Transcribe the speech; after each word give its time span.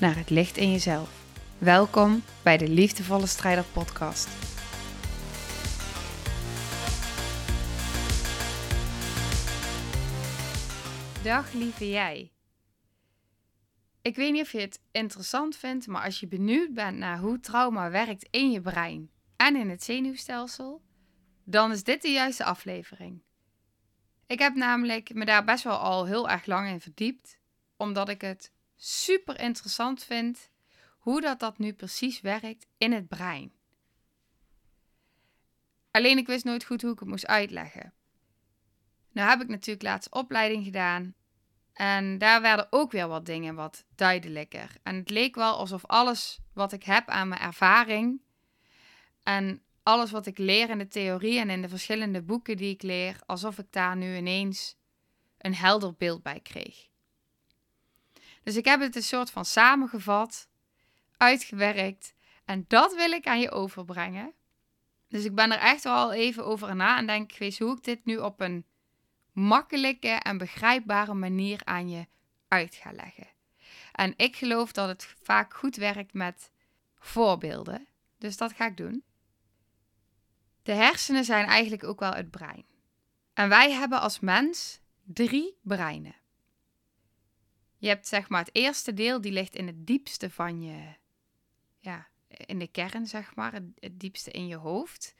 naar 0.00 0.16
het 0.16 0.30
licht 0.30 0.56
in 0.56 0.70
jezelf. 0.70 1.24
Welkom 1.58 2.22
bij 2.42 2.56
de 2.56 2.68
Liefdevolle 2.68 3.26
Strijder 3.26 3.64
Podcast. 3.64 4.28
Dag 11.22 11.52
lieve 11.52 11.90
jij. 11.90 12.32
Ik 14.02 14.16
weet 14.16 14.32
niet 14.32 14.42
of 14.42 14.52
je 14.52 14.60
het 14.60 14.80
interessant 14.90 15.56
vindt, 15.56 15.86
maar 15.86 16.04
als 16.04 16.20
je 16.20 16.26
benieuwd 16.26 16.74
bent 16.74 16.96
naar 16.96 17.18
hoe 17.18 17.40
trauma 17.40 17.90
werkt 17.90 18.28
in 18.30 18.50
je 18.50 18.60
brein 18.60 19.10
en 19.36 19.56
in 19.56 19.70
het 19.70 19.84
zenuwstelsel, 19.84 20.82
dan 21.44 21.72
is 21.72 21.84
dit 21.84 22.02
de 22.02 22.10
juiste 22.10 22.44
aflevering. 22.44 23.22
Ik 24.26 24.38
heb 24.38 24.54
namelijk 24.54 25.14
me 25.14 25.24
daar 25.24 25.44
best 25.44 25.64
wel 25.64 25.76
al 25.76 26.06
heel 26.06 26.28
erg 26.28 26.46
lang 26.46 26.68
in 26.68 26.80
verdiept, 26.80 27.38
omdat 27.76 28.08
ik 28.08 28.20
het 28.20 28.52
super 28.76 29.40
interessant 29.40 30.04
vind 30.04 30.50
hoe 30.98 31.20
dat, 31.20 31.40
dat 31.40 31.58
nu 31.58 31.72
precies 31.72 32.20
werkt 32.20 32.66
in 32.78 32.92
het 32.92 33.08
brein. 33.08 33.52
Alleen 35.90 36.18
ik 36.18 36.26
wist 36.26 36.44
nooit 36.44 36.64
goed 36.64 36.82
hoe 36.82 36.92
ik 36.92 36.98
het 36.98 37.08
moest 37.08 37.26
uitleggen. 37.26 37.92
Nou 39.12 39.28
heb 39.28 39.40
ik 39.40 39.48
natuurlijk 39.48 39.84
laatst 39.84 40.14
opleiding 40.14 40.64
gedaan 40.64 41.14
en 41.72 42.18
daar 42.18 42.40
werden 42.40 42.66
ook 42.70 42.92
weer 42.92 43.08
wat 43.08 43.26
dingen 43.26 43.54
wat 43.54 43.84
duidelijker. 43.94 44.76
En 44.82 44.96
het 44.96 45.10
leek 45.10 45.34
wel 45.34 45.56
alsof 45.56 45.86
alles 45.86 46.38
wat 46.52 46.72
ik 46.72 46.82
heb 46.82 47.08
aan 47.08 47.28
mijn 47.28 47.40
ervaring 47.40 48.20
en 49.22 49.62
alles 49.82 50.10
wat 50.10 50.26
ik 50.26 50.38
leer 50.38 50.70
in 50.70 50.78
de 50.78 50.88
theorie 50.88 51.38
en 51.38 51.50
in 51.50 51.62
de 51.62 51.68
verschillende 51.68 52.22
boeken 52.22 52.56
die 52.56 52.74
ik 52.74 52.82
leer, 52.82 53.20
alsof 53.26 53.58
ik 53.58 53.66
daar 53.72 53.96
nu 53.96 54.16
ineens 54.16 54.76
een 55.38 55.54
helder 55.54 55.94
beeld 55.94 56.22
bij 56.22 56.40
kreeg. 56.40 56.88
Dus 58.46 58.56
ik 58.56 58.64
heb 58.64 58.80
het 58.80 58.96
een 58.96 59.02
soort 59.02 59.30
van 59.30 59.44
samengevat, 59.44 60.48
uitgewerkt 61.16 62.14
en 62.44 62.64
dat 62.68 62.94
wil 62.94 63.10
ik 63.10 63.26
aan 63.26 63.40
je 63.40 63.50
overbrengen. 63.50 64.32
Dus 65.08 65.24
ik 65.24 65.34
ben 65.34 65.52
er 65.52 65.58
echt 65.58 65.82
wel 65.82 66.12
even 66.12 66.44
over 66.44 66.76
na 66.76 66.98
en 66.98 67.06
denk 67.06 67.32
geweest 67.32 67.58
hoe 67.58 67.76
ik 67.76 67.84
dit 67.84 68.04
nu 68.04 68.16
op 68.16 68.40
een 68.40 68.66
makkelijke 69.32 70.08
en 70.08 70.38
begrijpbare 70.38 71.14
manier 71.14 71.60
aan 71.64 71.88
je 71.88 72.06
uit 72.48 72.74
ga 72.74 72.92
leggen. 72.92 73.26
En 73.92 74.14
ik 74.16 74.36
geloof 74.36 74.72
dat 74.72 74.88
het 74.88 75.14
vaak 75.22 75.54
goed 75.54 75.76
werkt 75.76 76.12
met 76.12 76.50
voorbeelden. 76.98 77.86
Dus 78.18 78.36
dat 78.36 78.52
ga 78.52 78.66
ik 78.66 78.76
doen. 78.76 79.04
De 80.62 80.72
hersenen 80.72 81.24
zijn 81.24 81.46
eigenlijk 81.46 81.84
ook 81.84 82.00
wel 82.00 82.12
het 82.12 82.30
brein. 82.30 82.66
En 83.32 83.48
wij 83.48 83.72
hebben 83.72 84.00
als 84.00 84.20
mens 84.20 84.80
drie 85.04 85.58
breinen. 85.62 86.24
Je 87.78 87.88
hebt 87.88 88.06
zeg 88.06 88.28
maar 88.28 88.44
het 88.44 88.54
eerste 88.54 88.94
deel, 88.94 89.20
die 89.20 89.32
ligt 89.32 89.56
in 89.56 89.66
het 89.66 89.86
diepste 89.86 90.30
van 90.30 90.62
je, 90.62 90.94
ja, 91.78 92.08
in 92.28 92.58
de 92.58 92.66
kern 92.66 93.06
zeg 93.06 93.34
maar, 93.34 93.52
het, 93.52 94.00
diepste 94.00 94.30
in 94.30 94.46
je 94.46 94.56
hoofd. 94.56 95.14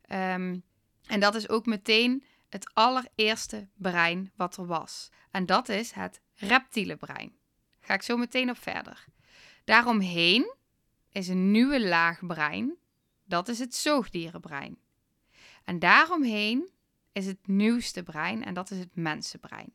Ehm, 0.00 0.58
en 1.06 1.20
dat 1.20 1.34
is 1.34 1.48
ook 1.48 1.66
meteen 1.66 2.24
het 2.48 2.74
allereerste 2.74 3.68
brein 3.74 4.32
wat 4.36 4.56
er 4.56 4.66
was. 4.66 5.08
En 5.30 5.46
dat 5.46 5.68
is 5.68 5.90
het 5.90 6.20
reptiele 6.34 6.96
brein. 6.96 7.36
Ga 7.80 7.94
ik 7.94 8.02
zo 8.02 8.16
meteen 8.16 8.50
op 8.50 8.58
verder. 8.58 9.04
Daaromheen 9.64 10.54
is 11.10 11.28
een 11.28 11.50
nieuwe 11.50 11.86
laag 11.86 12.26
brein. 12.26 12.76
Dat 13.24 13.48
is 13.48 13.58
het 13.58 13.74
zoogdierenbrein. 13.74 14.78
En 15.64 15.78
daaromheen 15.78 16.70
is 17.12 17.26
het 17.26 17.46
nieuwste 17.46 18.02
brein 18.02 18.44
en 18.44 18.54
dat 18.54 18.70
is 18.70 18.78
het 18.78 18.94
mensenbrein. 18.96 19.72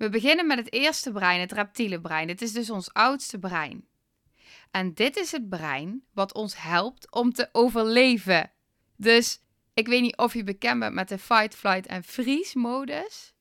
We 0.00 0.08
beginnen 0.08 0.46
met 0.46 0.58
het 0.58 0.72
eerste 0.72 1.12
brein, 1.12 1.40
het 1.40 1.52
reptiele 1.52 2.00
brein. 2.00 2.26
Dit 2.26 2.42
is 2.42 2.52
dus 2.52 2.70
ons 2.70 2.92
oudste 2.92 3.38
brein. 3.38 3.88
En 4.70 4.94
dit 4.94 5.16
is 5.16 5.32
het 5.32 5.48
brein 5.48 6.04
wat 6.12 6.34
ons 6.34 6.62
helpt 6.62 7.10
om 7.10 7.32
te 7.32 7.48
overleven. 7.52 8.50
Dus 8.96 9.40
ik 9.74 9.86
weet 9.86 10.02
niet 10.02 10.16
of 10.16 10.34
je 10.34 10.44
bekend 10.44 10.80
bent 10.80 10.94
met 10.94 11.08
de 11.08 11.18
fight, 11.18 11.54
flight 11.54 11.86
en 11.86 12.04
freeze 12.04 12.58
modus. 12.58 13.34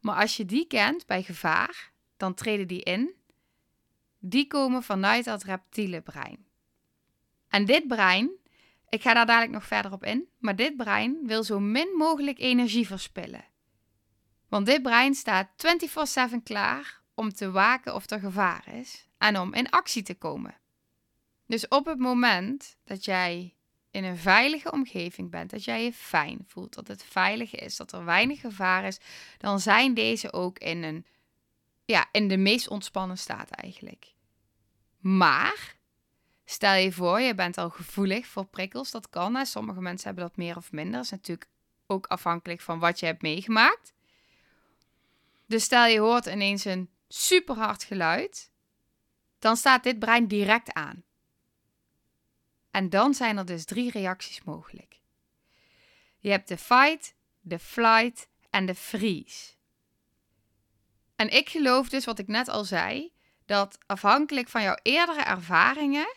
Maar 0.00 0.20
als 0.20 0.36
je 0.36 0.44
die 0.44 0.66
kent 0.66 1.06
bij 1.06 1.22
gevaar, 1.22 1.92
dan 2.16 2.34
treden 2.34 2.68
die 2.68 2.82
in. 2.82 3.14
Die 4.18 4.46
komen 4.46 4.82
vanuit 4.82 5.24
dat 5.24 5.42
reptiele 5.42 6.00
brein. 6.00 6.46
En 7.48 7.64
dit 7.64 7.86
brein, 7.86 8.30
ik 8.88 9.02
ga 9.02 9.14
daar 9.14 9.26
dadelijk 9.26 9.52
nog 9.52 9.66
verder 9.66 9.92
op 9.92 10.04
in, 10.04 10.28
maar 10.38 10.56
dit 10.56 10.76
brein 10.76 11.18
wil 11.22 11.42
zo 11.42 11.60
min 11.60 11.88
mogelijk 11.96 12.38
energie 12.38 12.86
verspillen. 12.86 13.54
Want 14.48 14.66
dit 14.66 14.82
brein 14.82 15.14
staat 15.14 15.48
24/7 15.56 16.42
klaar 16.42 17.00
om 17.14 17.32
te 17.32 17.50
waken 17.50 17.94
of 17.94 18.10
er 18.10 18.20
gevaar 18.20 18.74
is 18.74 19.08
en 19.18 19.38
om 19.38 19.54
in 19.54 19.70
actie 19.70 20.02
te 20.02 20.14
komen. 20.14 20.54
Dus 21.46 21.68
op 21.68 21.86
het 21.86 21.98
moment 21.98 22.76
dat 22.84 23.04
jij 23.04 23.54
in 23.90 24.04
een 24.04 24.18
veilige 24.18 24.72
omgeving 24.72 25.30
bent, 25.30 25.50
dat 25.50 25.64
jij 25.64 25.84
je 25.84 25.92
fijn 25.92 26.44
voelt, 26.46 26.74
dat 26.74 26.88
het 26.88 27.04
veilig 27.04 27.54
is, 27.54 27.76
dat 27.76 27.92
er 27.92 28.04
weinig 28.04 28.40
gevaar 28.40 28.84
is, 28.84 28.98
dan 29.38 29.60
zijn 29.60 29.94
deze 29.94 30.32
ook 30.32 30.58
in 30.58 30.82
een 30.82 31.06
ja, 31.84 32.08
in 32.12 32.28
de 32.28 32.36
meest 32.36 32.68
ontspannen 32.68 33.18
staat 33.18 33.50
eigenlijk. 33.50 34.14
Maar 34.98 35.76
stel 36.44 36.74
je 36.74 36.92
voor, 36.92 37.20
je 37.20 37.34
bent 37.34 37.58
al 37.58 37.70
gevoelig 37.70 38.26
voor 38.26 38.46
prikkels, 38.46 38.90
dat 38.90 39.10
kan. 39.10 39.46
Sommige 39.46 39.80
mensen 39.80 40.06
hebben 40.06 40.24
dat 40.24 40.36
meer 40.36 40.56
of 40.56 40.72
minder. 40.72 40.92
Dat 40.92 41.04
is 41.04 41.10
natuurlijk 41.10 41.50
ook 41.86 42.06
afhankelijk 42.06 42.60
van 42.60 42.78
wat 42.78 43.00
je 43.00 43.06
hebt 43.06 43.22
meegemaakt. 43.22 43.94
Dus 45.46 45.64
stel 45.64 45.86
je 45.86 45.98
hoort 45.98 46.26
ineens 46.26 46.64
een 46.64 46.90
super 47.08 47.56
hard 47.56 47.84
geluid, 47.84 48.50
dan 49.38 49.56
staat 49.56 49.82
dit 49.82 49.98
brein 49.98 50.28
direct 50.28 50.72
aan. 50.72 51.04
En 52.70 52.90
dan 52.90 53.14
zijn 53.14 53.36
er 53.36 53.46
dus 53.46 53.64
drie 53.64 53.90
reacties 53.90 54.44
mogelijk. 54.44 55.00
Je 56.18 56.30
hebt 56.30 56.48
de 56.48 56.58
fight, 56.58 57.14
de 57.40 57.58
flight 57.58 58.28
en 58.50 58.66
de 58.66 58.74
freeze. 58.74 59.54
En 61.16 61.28
ik 61.28 61.48
geloof 61.48 61.88
dus 61.88 62.04
wat 62.04 62.18
ik 62.18 62.26
net 62.26 62.48
al 62.48 62.64
zei, 62.64 63.12
dat 63.44 63.78
afhankelijk 63.86 64.48
van 64.48 64.62
jouw 64.62 64.78
eerdere 64.82 65.20
ervaringen, 65.20 66.16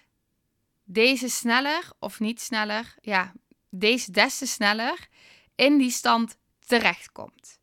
deze 0.84 1.30
sneller 1.30 1.90
of 2.00 2.20
niet 2.20 2.42
sneller, 2.42 2.96
ja, 3.02 3.34
deze 3.70 4.12
des 4.12 4.38
te 4.38 4.48
sneller 4.48 5.08
in 5.56 5.78
die 5.78 5.92
stand 5.92 6.38
terechtkomt. 6.60 7.59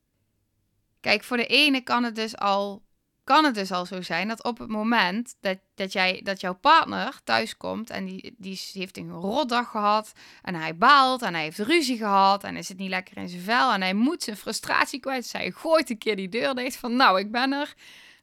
Kijk, 1.00 1.24
voor 1.24 1.36
de 1.36 1.46
ene 1.46 1.80
kan 1.80 2.04
het 2.04 2.14
dus 2.14 2.36
al 2.36 2.86
kan 3.26 3.44
het 3.44 3.54
dus 3.54 3.72
al 3.72 3.86
zo 3.86 4.02
zijn 4.02 4.28
dat 4.28 4.44
op 4.44 4.58
het 4.58 4.68
moment 4.68 5.36
dat, 5.40 5.58
dat, 5.74 5.92
jij, 5.92 6.20
dat 6.24 6.40
jouw 6.40 6.54
partner 6.54 7.20
thuiskomt 7.24 7.90
en 7.90 8.04
die, 8.04 8.34
die 8.38 8.60
heeft 8.72 8.96
een 8.96 9.10
rotdag 9.10 9.70
gehad 9.70 10.12
en 10.42 10.54
hij 10.54 10.76
baalt 10.76 11.22
en 11.22 11.34
hij 11.34 11.42
heeft 11.42 11.58
ruzie 11.58 11.96
gehad 11.96 12.44
en 12.44 12.56
is 12.56 12.68
het 12.68 12.78
niet 12.78 12.88
lekker 12.88 13.16
in 13.16 13.28
zijn 13.28 13.42
vel 13.42 13.72
en 13.72 13.82
hij 13.82 13.94
moet 13.94 14.22
zijn 14.22 14.36
frustratie 14.36 15.00
kwijt. 15.00 15.26
Zij 15.26 15.50
gooit 15.50 15.90
een 15.90 15.98
keer 15.98 16.16
die 16.16 16.28
deur 16.28 16.54
dicht 16.54 16.76
van 16.76 16.96
nou, 16.96 17.18
ik 17.18 17.30
ben 17.32 17.52
er 17.52 17.74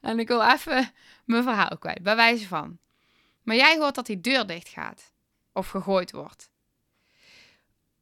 en 0.01 0.19
ik 0.19 0.27
wil 0.27 0.43
even 0.43 0.91
mijn 1.25 1.43
verhaal 1.43 1.77
kwijt, 1.77 2.01
bij 2.03 2.15
wijze 2.15 2.47
van. 2.47 2.77
Maar 3.41 3.55
jij 3.55 3.77
hoort 3.77 3.95
dat 3.95 4.05
die 4.05 4.21
deur 4.21 4.47
dicht 4.47 4.69
gaat 4.69 5.13
of 5.53 5.69
gegooid 5.69 6.11
wordt. 6.11 6.49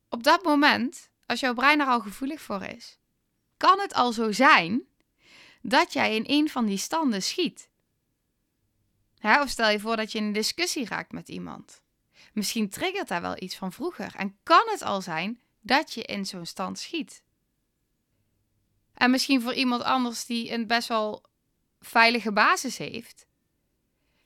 Op 0.09 0.23
dat 0.23 0.43
moment, 0.43 1.09
als 1.25 1.39
jouw 1.39 1.53
brein 1.53 1.79
er 1.79 1.87
al 1.87 1.99
gevoelig 1.99 2.41
voor 2.41 2.63
is, 2.63 2.99
kan 3.61 3.79
het 3.79 3.93
al 3.93 4.11
zo 4.11 4.31
zijn 4.31 4.83
dat 5.61 5.93
jij 5.93 6.15
in 6.15 6.23
een 6.27 6.49
van 6.49 6.65
die 6.65 6.77
standen 6.77 7.23
schiet. 7.23 7.69
of 9.21 9.49
stel 9.49 9.69
je 9.69 9.79
voor 9.79 9.95
dat 9.95 10.11
je 10.11 10.17
in 10.17 10.23
een 10.23 10.33
discussie 10.33 10.85
raakt 10.85 11.11
met 11.11 11.29
iemand. 11.29 11.81
Misschien 12.33 12.69
triggert 12.69 13.07
daar 13.07 13.21
wel 13.21 13.41
iets 13.41 13.55
van 13.55 13.71
vroeger 13.71 14.15
en 14.15 14.37
kan 14.43 14.63
het 14.65 14.81
al 14.81 15.01
zijn 15.01 15.41
dat 15.59 15.93
je 15.93 16.03
in 16.03 16.25
zo'n 16.25 16.45
stand 16.45 16.79
schiet. 16.79 17.23
En 18.93 19.11
misschien 19.11 19.41
voor 19.41 19.53
iemand 19.53 19.83
anders 19.83 20.25
die 20.25 20.51
een 20.51 20.67
best 20.67 20.87
wel 20.87 21.25
veilige 21.79 22.31
basis 22.31 22.77
heeft, 22.77 23.25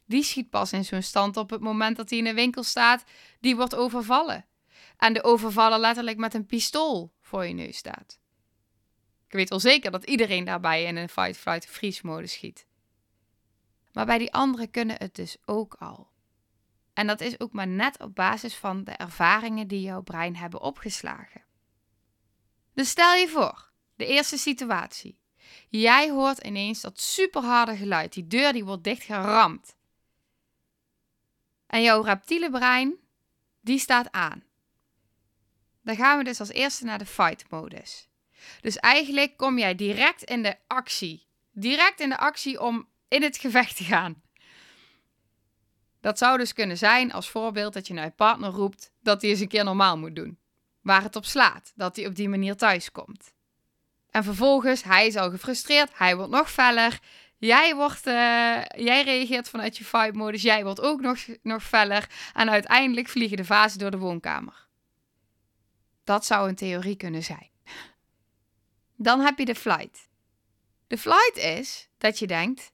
die 0.05 0.23
schiet 0.23 0.49
pas 0.49 0.73
in 0.73 0.85
zo'n 0.85 1.01
stand 1.01 1.37
op 1.37 1.49
het 1.49 1.61
moment 1.61 1.97
dat 1.97 2.09
hij 2.09 2.19
in 2.19 2.25
een 2.25 2.35
winkel 2.35 2.63
staat, 2.63 3.03
die 3.39 3.55
wordt 3.55 3.75
overvallen. 3.75 4.45
En 4.97 5.13
de 5.13 5.23
overvaller 5.23 5.79
letterlijk 5.79 6.17
met 6.17 6.33
een 6.33 6.45
pistool 6.45 7.13
voor 7.21 7.45
je 7.45 7.53
neus 7.53 7.77
staat. 7.77 8.23
Weet 9.35 9.51
al 9.51 9.59
zeker 9.59 9.91
dat 9.91 10.05
iedereen 10.05 10.45
daarbij 10.45 10.83
in 10.83 10.95
een 10.95 11.09
fight, 11.09 11.37
flight, 11.37 11.65
freeze 11.65 12.05
mode 12.05 12.27
schiet. 12.27 12.67
Maar 13.93 14.05
bij 14.05 14.17
die 14.17 14.33
anderen 14.33 14.71
kunnen 14.71 14.97
het 14.97 15.15
dus 15.15 15.37
ook 15.45 15.73
al. 15.73 16.09
En 16.93 17.07
dat 17.07 17.21
is 17.21 17.39
ook 17.39 17.53
maar 17.53 17.67
net 17.67 17.99
op 17.99 18.15
basis 18.15 18.55
van 18.55 18.83
de 18.83 18.91
ervaringen 18.91 19.67
die 19.67 19.81
jouw 19.81 20.01
brein 20.01 20.35
hebben 20.35 20.61
opgeslagen. 20.61 21.43
Dus 22.73 22.89
stel 22.89 23.13
je 23.13 23.27
voor, 23.27 23.71
de 23.95 24.05
eerste 24.05 24.37
situatie. 24.37 25.19
Jij 25.69 26.09
hoort 26.09 26.37
ineens 26.37 26.81
dat 26.81 26.99
superharde 26.99 27.75
geluid. 27.75 28.13
Die 28.13 28.27
deur 28.27 28.53
die 28.53 28.65
wordt 28.65 28.83
dichtgeramd. 28.83 29.77
En 31.67 31.81
jouw 31.81 32.01
reptiele 32.01 32.49
brein, 32.49 32.95
die 33.61 33.79
staat 33.79 34.11
aan. 34.11 34.43
Dan 35.81 35.95
gaan 35.95 36.17
we 36.17 36.23
dus 36.23 36.39
als 36.39 36.49
eerste 36.49 36.85
naar 36.85 36.97
de 36.97 37.05
fight-modus. 37.05 38.09
Dus 38.61 38.77
eigenlijk 38.77 39.37
kom 39.37 39.57
jij 39.57 39.75
direct 39.75 40.23
in 40.23 40.43
de 40.43 40.55
actie. 40.67 41.27
Direct 41.51 41.99
in 41.99 42.09
de 42.09 42.17
actie 42.17 42.61
om 42.61 42.87
in 43.07 43.23
het 43.23 43.37
gevecht 43.37 43.77
te 43.77 43.83
gaan. 43.83 44.23
Dat 46.01 46.17
zou 46.17 46.37
dus 46.37 46.53
kunnen 46.53 46.77
zijn 46.77 47.13
als 47.13 47.29
voorbeeld 47.29 47.73
dat 47.73 47.87
je 47.87 47.93
naar 47.93 48.05
je 48.05 48.11
partner 48.11 48.49
roept 48.49 48.91
dat 49.01 49.21
hij 49.21 49.29
eens 49.29 49.39
een 49.39 49.47
keer 49.47 49.63
normaal 49.63 49.97
moet 49.97 50.15
doen. 50.15 50.37
Waar 50.81 51.03
het 51.03 51.15
op 51.15 51.25
slaat, 51.25 51.71
dat 51.75 51.95
hij 51.95 52.07
op 52.07 52.15
die 52.15 52.29
manier 52.29 52.55
thuis 52.55 52.91
komt. 52.91 53.33
En 54.09 54.23
vervolgens, 54.23 54.83
hij 54.83 55.07
is 55.07 55.15
al 55.15 55.29
gefrustreerd, 55.29 55.97
hij 55.97 56.15
wordt 56.15 56.31
nog 56.31 56.51
feller. 56.51 56.99
Jij, 57.37 57.75
wordt, 57.75 58.07
uh, 58.07 58.13
jij 58.65 59.03
reageert 59.03 59.49
vanuit 59.49 59.77
je 59.77 59.83
fight-modus, 59.83 60.41
jij 60.41 60.63
wordt 60.63 60.81
ook 60.81 61.01
nog, 61.01 61.19
nog 61.41 61.63
feller. 61.63 62.09
En 62.33 62.49
uiteindelijk 62.49 63.07
vliegen 63.07 63.37
de 63.37 63.45
vazen 63.45 63.79
door 63.79 63.91
de 63.91 63.97
woonkamer. 63.97 64.67
Dat 66.03 66.25
zou 66.25 66.49
een 66.49 66.55
theorie 66.55 66.95
kunnen 66.95 67.23
zijn. 67.23 67.49
Dan 68.95 69.19
heb 69.19 69.37
je 69.37 69.45
de 69.45 69.55
flight. 69.55 70.09
De 70.87 70.97
flight 70.97 71.37
is 71.37 71.89
dat 71.97 72.19
je 72.19 72.27
denkt: 72.27 72.71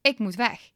ik 0.00 0.18
moet 0.18 0.34
weg. 0.34 0.70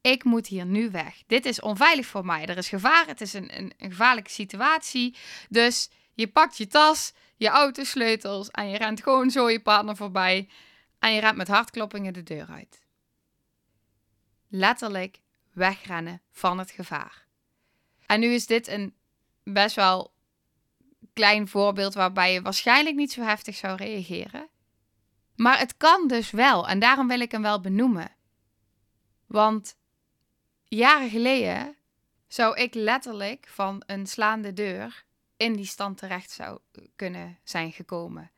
Ik 0.00 0.24
moet 0.24 0.46
hier 0.46 0.66
nu 0.66 0.90
weg. 0.90 1.22
Dit 1.26 1.46
is 1.46 1.60
onveilig 1.60 2.06
voor 2.06 2.24
mij. 2.24 2.46
Er 2.46 2.56
is 2.56 2.68
gevaar. 2.68 3.06
Het 3.06 3.20
is 3.20 3.32
een, 3.32 3.58
een, 3.58 3.72
een 3.78 3.90
gevaarlijke 3.90 4.30
situatie. 4.30 5.16
Dus 5.48 5.90
je 6.14 6.28
pakt 6.28 6.56
je 6.56 6.66
tas, 6.66 7.12
je 7.36 7.48
autosleutels 7.48 8.50
en 8.50 8.68
je 8.68 8.76
rent 8.76 9.02
gewoon 9.02 9.30
zo 9.30 9.50
je 9.50 9.60
partner 9.60 9.96
voorbij. 9.96 10.48
En 10.98 11.12
je 11.12 11.20
rent 11.20 11.36
met 11.36 11.48
hartkloppingen 11.48 12.12
de 12.12 12.22
deur 12.22 12.46
uit. 12.46 12.80
Letterlijk 14.48 15.20
wegrennen 15.52 16.22
van 16.30 16.58
het 16.58 16.70
gevaar. 16.70 17.26
En 18.06 18.20
nu 18.20 18.32
is 18.34 18.46
dit 18.46 18.68
een 18.68 18.94
best 19.44 19.76
wel 19.76 20.12
klein 21.12 21.48
voorbeeld 21.48 21.94
waarbij 21.94 22.32
je 22.32 22.42
waarschijnlijk 22.42 22.96
niet 22.96 23.12
zo 23.12 23.22
heftig 23.22 23.56
zou 23.56 23.76
reageren. 23.76 24.48
Maar 25.36 25.58
het 25.58 25.76
kan 25.76 26.08
dus 26.08 26.30
wel 26.30 26.68
en 26.68 26.78
daarom 26.78 27.08
wil 27.08 27.20
ik 27.20 27.32
hem 27.32 27.42
wel 27.42 27.60
benoemen. 27.60 28.16
Want 29.26 29.76
jaren 30.64 31.10
geleden 31.10 31.76
zou 32.28 32.56
ik 32.56 32.74
letterlijk 32.74 33.48
van 33.48 33.82
een 33.86 34.06
slaande 34.06 34.52
deur 34.52 35.04
in 35.36 35.52
die 35.52 35.66
stand 35.66 35.98
terecht 35.98 36.30
zou 36.30 36.58
kunnen 36.96 37.38
zijn 37.44 37.72
gekomen. 37.72 38.30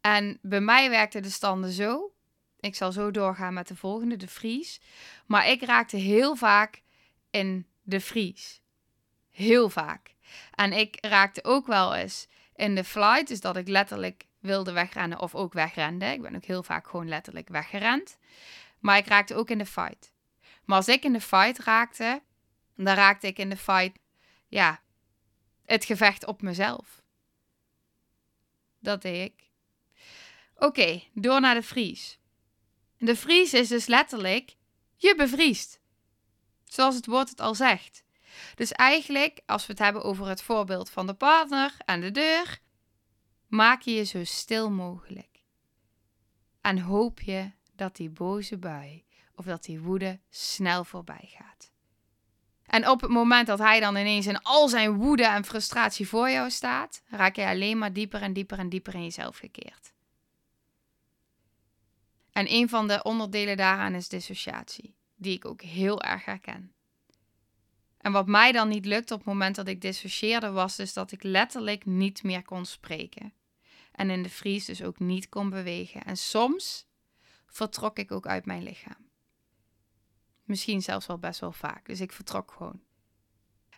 En 0.00 0.38
bij 0.42 0.60
mij 0.60 0.90
werkte 0.90 1.20
de 1.20 1.30
standen 1.30 1.72
zo. 1.72 2.12
Ik 2.60 2.74
zal 2.74 2.92
zo 2.92 3.10
doorgaan 3.10 3.54
met 3.54 3.68
de 3.68 3.76
volgende, 3.76 4.16
de 4.16 4.28
vries. 4.28 4.80
Maar 5.26 5.48
ik 5.48 5.62
raakte 5.62 5.96
heel 5.96 6.36
vaak 6.36 6.82
in 7.30 7.66
de 7.82 8.00
vries. 8.00 8.62
Heel 9.30 9.68
vaak. 9.68 10.11
En 10.54 10.72
ik 10.72 10.98
raakte 11.00 11.44
ook 11.44 11.66
wel 11.66 11.94
eens 11.94 12.28
in 12.54 12.74
de 12.74 12.84
flight, 12.84 13.28
dus 13.28 13.40
dat 13.40 13.56
ik 13.56 13.68
letterlijk 13.68 14.26
wilde 14.40 14.72
wegrennen 14.72 15.20
of 15.20 15.34
ook 15.34 15.52
wegrende. 15.52 16.06
Ik 16.06 16.22
ben 16.22 16.36
ook 16.36 16.44
heel 16.44 16.62
vaak 16.62 16.88
gewoon 16.88 17.08
letterlijk 17.08 17.48
weggerend. 17.48 18.18
Maar 18.78 18.96
ik 18.96 19.06
raakte 19.06 19.34
ook 19.34 19.50
in 19.50 19.58
de 19.58 19.66
fight. 19.66 20.12
Maar 20.64 20.76
als 20.76 20.88
ik 20.88 21.04
in 21.04 21.12
de 21.12 21.20
fight 21.20 21.58
raakte, 21.58 22.22
dan 22.76 22.94
raakte 22.94 23.26
ik 23.26 23.38
in 23.38 23.48
de 23.48 23.56
fight, 23.56 23.98
ja, 24.48 24.80
het 25.64 25.84
gevecht 25.84 26.26
op 26.26 26.42
mezelf. 26.42 27.02
Dat 28.78 29.02
deed 29.02 29.30
ik. 29.30 29.50
Oké, 30.54 31.02
door 31.12 31.40
naar 31.40 31.54
de 31.54 31.62
vries. 31.62 32.18
De 32.98 33.16
vries 33.16 33.54
is 33.54 33.68
dus 33.68 33.86
letterlijk 33.86 34.56
je 34.96 35.14
bevriest. 35.16 35.80
Zoals 36.64 36.94
het 36.94 37.06
woord 37.06 37.28
het 37.28 37.40
al 37.40 37.54
zegt. 37.54 38.04
Dus 38.54 38.72
eigenlijk, 38.72 39.40
als 39.46 39.66
we 39.66 39.72
het 39.72 39.82
hebben 39.82 40.02
over 40.02 40.28
het 40.28 40.42
voorbeeld 40.42 40.90
van 40.90 41.06
de 41.06 41.14
partner 41.14 41.74
en 41.84 42.00
de 42.00 42.10
deur, 42.10 42.58
maak 43.46 43.82
je 43.82 43.94
je 43.94 44.04
zo 44.04 44.24
stil 44.24 44.70
mogelijk. 44.70 45.42
En 46.60 46.78
hoop 46.78 47.20
je 47.20 47.50
dat 47.76 47.96
die 47.96 48.10
boze 48.10 48.58
bui 48.58 49.04
of 49.34 49.44
dat 49.44 49.64
die 49.64 49.80
woede 49.80 50.20
snel 50.30 50.84
voorbij 50.84 51.28
gaat. 51.36 51.70
En 52.66 52.88
op 52.88 53.00
het 53.00 53.10
moment 53.10 53.46
dat 53.46 53.58
hij 53.58 53.80
dan 53.80 53.96
ineens 53.96 54.26
in 54.26 54.42
al 54.42 54.68
zijn 54.68 54.96
woede 54.96 55.26
en 55.26 55.44
frustratie 55.44 56.08
voor 56.08 56.30
jou 56.30 56.50
staat, 56.50 57.02
raak 57.08 57.36
je 57.36 57.46
alleen 57.46 57.78
maar 57.78 57.92
dieper 57.92 58.22
en 58.22 58.32
dieper 58.32 58.58
en 58.58 58.68
dieper 58.68 58.94
in 58.94 59.02
jezelf 59.02 59.38
gekeerd. 59.38 59.92
En 62.32 62.52
een 62.52 62.68
van 62.68 62.88
de 62.88 63.02
onderdelen 63.02 63.56
daaraan 63.56 63.94
is 63.94 64.08
dissociatie, 64.08 64.94
die 65.14 65.34
ik 65.34 65.44
ook 65.44 65.62
heel 65.62 66.02
erg 66.02 66.24
herken. 66.24 66.72
En 68.02 68.12
wat 68.12 68.26
mij 68.26 68.52
dan 68.52 68.68
niet 68.68 68.86
lukte 68.86 69.12
op 69.12 69.18
het 69.18 69.28
moment 69.28 69.56
dat 69.56 69.68
ik 69.68 69.80
dissocieerde, 69.80 70.50
was 70.50 70.76
dus 70.76 70.92
dat 70.92 71.12
ik 71.12 71.22
letterlijk 71.22 71.84
niet 71.86 72.22
meer 72.22 72.42
kon 72.42 72.64
spreken. 72.64 73.34
En 73.92 74.10
in 74.10 74.22
de 74.22 74.28
vries 74.28 74.64
dus 74.64 74.82
ook 74.82 74.98
niet 74.98 75.28
kon 75.28 75.50
bewegen. 75.50 76.04
En 76.04 76.16
soms 76.16 76.86
vertrok 77.46 77.98
ik 77.98 78.12
ook 78.12 78.26
uit 78.26 78.46
mijn 78.46 78.62
lichaam. 78.62 79.10
Misschien 80.44 80.82
zelfs 80.82 81.06
wel 81.06 81.18
best 81.18 81.40
wel 81.40 81.52
vaak. 81.52 81.86
Dus 81.86 82.00
ik 82.00 82.12
vertrok 82.12 82.52
gewoon. 82.56 82.80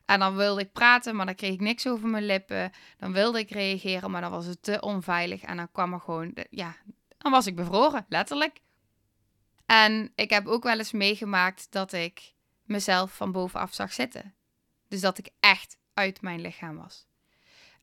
En 0.04 0.18
dan 0.18 0.36
wilde 0.36 0.60
ik 0.60 0.72
praten, 0.72 1.16
maar 1.16 1.26
dan 1.26 1.34
kreeg 1.34 1.52
ik 1.52 1.60
niks 1.60 1.86
over 1.86 2.08
mijn 2.08 2.26
lippen. 2.26 2.72
Dan 2.96 3.12
wilde 3.12 3.38
ik 3.38 3.50
reageren, 3.50 4.10
maar 4.10 4.20
dan 4.20 4.30
was 4.30 4.46
het 4.46 4.62
te 4.62 4.80
onveilig. 4.80 5.42
En 5.42 5.56
dan 5.56 5.72
kwam 5.72 5.92
er 5.92 6.00
gewoon, 6.00 6.34
ja, 6.50 6.76
dan 7.18 7.32
was 7.32 7.46
ik 7.46 7.56
bevroren, 7.56 8.06
letterlijk. 8.08 8.60
En 9.66 10.12
ik 10.14 10.30
heb 10.30 10.46
ook 10.46 10.62
wel 10.62 10.78
eens 10.78 10.92
meegemaakt 10.92 11.66
dat 11.70 11.92
ik 11.92 12.33
mezelf 12.64 13.16
van 13.16 13.32
bovenaf 13.32 13.74
zag 13.74 13.92
zitten. 13.92 14.34
Dus 14.88 15.00
dat 15.00 15.18
ik 15.18 15.28
echt 15.40 15.76
uit 15.94 16.20
mijn 16.20 16.40
lichaam 16.40 16.76
was. 16.76 17.06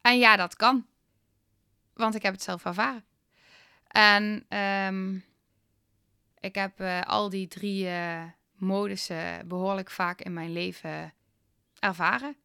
En 0.02 0.18
ja, 0.18 0.36
dat 0.36 0.56
kan. 0.56 0.86
Want 1.94 2.16
ik 2.16 2.22
heb 2.22 2.34
het 2.34 2.44
zelf 2.44 2.66
ervaren. 2.66 3.06
En 3.88 4.46
um, 4.58 5.26
ik 6.40 6.56
heb 6.56 6.82
uh, 6.82 7.02
al 7.02 7.30
die 7.30 7.48
drie 7.48 7.86
uh, 7.86 8.24
modussen 8.56 9.48
behoorlijk 9.48 9.92
vaak 9.92 10.22
in 10.22 10.34
mijn 10.34 10.52
leven 10.52 11.14
ervaren. 11.80 12.36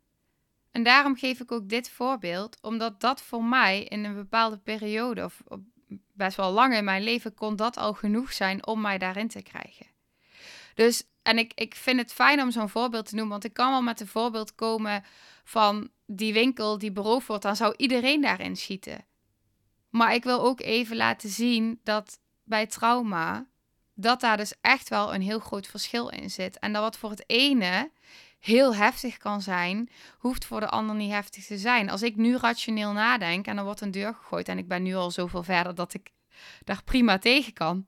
En 0.70 0.82
daarom 0.82 1.16
geef 1.16 1.40
ik 1.40 1.52
ook 1.52 1.68
dit 1.68 1.90
voorbeeld, 1.90 2.58
omdat 2.60 3.00
dat 3.00 3.22
voor 3.22 3.44
mij 3.44 3.84
in 3.84 4.04
een 4.04 4.14
bepaalde 4.14 4.58
periode, 4.58 5.24
of 5.24 5.42
best 6.12 6.36
wel 6.36 6.52
lang 6.52 6.74
in 6.74 6.84
mijn 6.84 7.02
leven, 7.02 7.34
kon 7.34 7.56
dat 7.56 7.76
al 7.76 7.92
genoeg 7.92 8.32
zijn 8.32 8.66
om 8.66 8.80
mij 8.80 8.98
daarin 8.98 9.28
te 9.28 9.42
krijgen. 9.42 9.86
Dus, 10.74 11.04
en 11.26 11.38
ik, 11.38 11.52
ik 11.54 11.74
vind 11.74 12.00
het 12.00 12.12
fijn 12.12 12.40
om 12.40 12.50
zo'n 12.50 12.68
voorbeeld 12.68 13.06
te 13.06 13.14
noemen, 13.14 13.32
want 13.32 13.44
ik 13.44 13.52
kan 13.52 13.70
wel 13.70 13.82
met 13.82 14.00
een 14.00 14.06
voorbeeld 14.06 14.54
komen 14.54 15.04
van 15.44 15.90
die 16.06 16.32
winkel 16.32 16.78
die 16.78 16.92
beroofd 16.92 17.26
wordt, 17.26 17.42
dan 17.42 17.56
zou 17.56 17.74
iedereen 17.76 18.20
daarin 18.20 18.56
schieten. 18.56 19.04
Maar 19.90 20.14
ik 20.14 20.24
wil 20.24 20.40
ook 20.40 20.60
even 20.60 20.96
laten 20.96 21.28
zien 21.28 21.80
dat 21.82 22.18
bij 22.42 22.66
trauma 22.66 23.46
dat 23.94 24.20
daar 24.20 24.36
dus 24.36 24.54
echt 24.60 24.88
wel 24.88 25.14
een 25.14 25.22
heel 25.22 25.38
groot 25.38 25.66
verschil 25.66 26.08
in 26.08 26.30
zit. 26.30 26.58
En 26.58 26.72
dat 26.72 26.82
wat 26.82 26.98
voor 26.98 27.10
het 27.10 27.24
ene 27.26 27.90
heel 28.38 28.74
heftig 28.74 29.16
kan 29.16 29.42
zijn, 29.42 29.90
hoeft 30.18 30.44
voor 30.44 30.60
de 30.60 30.68
ander 30.68 30.96
niet 30.96 31.10
heftig 31.10 31.44
te 31.44 31.58
zijn. 31.58 31.90
Als 31.90 32.02
ik 32.02 32.16
nu 32.16 32.36
rationeel 32.36 32.92
nadenk 32.92 33.46
en 33.46 33.58
er 33.58 33.64
wordt 33.64 33.80
een 33.80 33.90
deur 33.90 34.14
gegooid 34.14 34.48
en 34.48 34.58
ik 34.58 34.68
ben 34.68 34.82
nu 34.82 34.94
al 34.94 35.10
zoveel 35.10 35.42
verder 35.42 35.74
dat 35.74 35.94
ik 35.94 36.10
daar 36.64 36.82
prima 36.84 37.18
tegen 37.18 37.52
kan. 37.52 37.86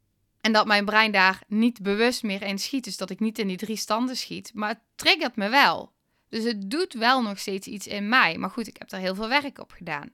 En 0.48 0.54
dat 0.54 0.66
mijn 0.66 0.84
brein 0.84 1.12
daar 1.12 1.42
niet 1.46 1.82
bewust 1.82 2.22
meer 2.22 2.42
in 2.42 2.58
schiet. 2.58 2.84
Dus 2.84 2.96
dat 2.96 3.10
ik 3.10 3.20
niet 3.20 3.38
in 3.38 3.48
die 3.48 3.56
drie 3.56 3.76
standen 3.76 4.16
schiet. 4.16 4.50
Maar 4.54 4.68
het 4.68 4.80
triggert 4.94 5.36
me 5.36 5.48
wel. 5.48 5.92
Dus 6.28 6.44
het 6.44 6.70
doet 6.70 6.92
wel 6.92 7.22
nog 7.22 7.38
steeds 7.38 7.66
iets 7.66 7.86
in 7.86 8.08
mij. 8.08 8.38
Maar 8.38 8.50
goed, 8.50 8.66
ik 8.66 8.76
heb 8.78 8.92
er 8.92 8.98
heel 8.98 9.14
veel 9.14 9.28
werk 9.28 9.58
op 9.58 9.70
gedaan. 9.70 10.12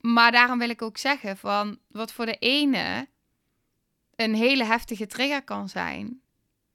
Maar 0.00 0.32
daarom 0.32 0.58
wil 0.58 0.68
ik 0.68 0.82
ook 0.82 0.98
zeggen 0.98 1.36
van 1.36 1.78
wat 1.88 2.12
voor 2.12 2.26
de 2.26 2.36
ene 2.36 3.08
een 4.16 4.34
hele 4.34 4.64
heftige 4.64 5.06
trigger 5.06 5.42
kan 5.42 5.68
zijn, 5.68 6.20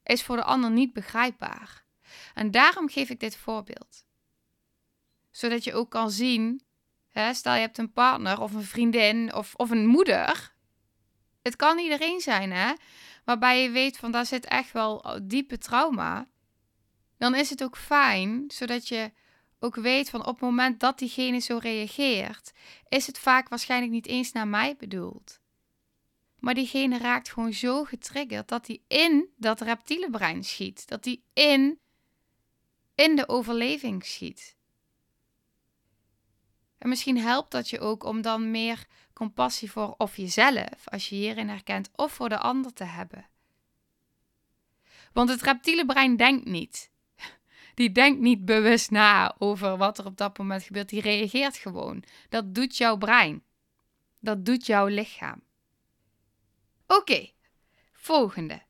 is 0.04 0.24
voor 0.24 0.36
de 0.36 0.44
ander 0.44 0.72
niet 0.72 0.94
begrijpbaar. 0.94 1.86
En 2.34 2.52
daarom 2.52 2.90
geef 2.90 3.10
ik 3.10 3.20
dit 3.20 3.36
voorbeeld. 3.36 4.06
Zodat 5.32 5.64
je 5.64 5.74
ook 5.74 5.90
kan 5.90 6.12
zien, 6.12 6.62
hè, 7.10 7.34
stel 7.34 7.54
je 7.54 7.60
hebt 7.60 7.78
een 7.78 7.94
partner 7.94 8.40
of 8.42 8.54
een 8.54 8.64
vriendin 8.64 9.34
of, 9.34 9.56
of 9.56 9.70
een 9.70 9.86
moeder. 9.86 10.55
Het 11.46 11.56
kan 11.56 11.80
iedereen 11.80 12.20
zijn, 12.20 12.52
hè? 12.52 12.74
Waarbij 13.25 13.64
je 13.64 13.70
weet 13.70 13.98
van 13.98 14.12
daar 14.12 14.25
zit 14.25 14.46
echt 14.46 14.72
wel 14.72 15.20
diepe 15.24 15.58
trauma. 15.58 16.28
Dan 17.18 17.36
is 17.36 17.50
het 17.50 17.64
ook 17.64 17.78
fijn, 17.78 18.44
zodat 18.48 18.88
je 18.88 19.12
ook 19.60 19.75
weet 19.75 20.10
van 20.10 20.20
op 20.20 20.34
het 20.34 20.42
moment 20.42 20.80
dat 20.80 21.00
diegene 21.00 21.40
zo 21.40 21.58
reageert, 21.58 22.52
is 22.90 23.08
het 23.08 23.20
vaak 23.20 23.50
waarschijnlijk 23.50 23.92
niet 23.92 24.08
eens 24.08 24.32
naar 24.32 24.48
mij 24.48 24.75
bedoeld. 24.75 25.40
maar 26.40 26.54
diegene 26.54 26.98
raakt 26.98 27.30
gewoon 27.30 27.54
zo 27.54 27.84
getriggerd 27.84 28.48
dat 28.48 28.68
hij 28.68 28.82
in 28.88 29.30
dat 29.38 29.62
reptiele 29.62 30.10
brein 30.10 30.44
schiet. 30.44 30.88
Dat 30.88 31.06
hij 31.06 31.22
in, 31.34 31.80
in 32.96 33.16
de 33.16 33.28
overleving 33.28 34.06
schiet. 34.06 34.56
En 36.86 36.92
misschien 36.92 37.18
helpt 37.18 37.51
dat 37.51 37.70
je 37.70 37.80
ook 37.80 38.04
om 38.04 38.22
dan 38.22 38.51
meer 38.51 38.86
compassie 39.13 39.72
voor 39.72 39.96
of 39.98 40.18
jezelf, 40.18 40.82
als 40.86 41.10
je 41.10 41.15
hierin 41.15 41.50
herkent, 41.50 41.89
of 41.96 42.12
voor 42.12 42.30
de 42.30 42.38
ander 42.38 42.74
te 42.74 42.84
hebben. 42.84 43.25
Want 45.13 45.30
het 45.30 45.42
reptiele 45.42 45.86
brein 45.86 46.15
denkt 46.15 46.46
niet. 46.46 46.92
Die 47.75 47.92
denkt 47.92 48.20
niet 48.20 48.46
bewust 48.46 48.92
na 48.92 49.36
over 49.38 49.77
wat 49.77 49.98
er 49.98 50.06
op 50.06 50.18
dat 50.18 50.38
moment 50.38 50.63
gebeurt. 50.63 50.89
Die 50.89 51.01
reageert 51.01 51.58
gewoon. 51.58 52.04
Dat 52.30 52.56
doet 52.56 52.77
jouw 52.77 52.98
brein. 52.98 53.44
Dat 54.20 54.46
doet 54.46 54.65
jouw 54.65 54.86
lichaam. 54.86 55.42
Oké, 56.88 57.30
volgende. 57.94 58.62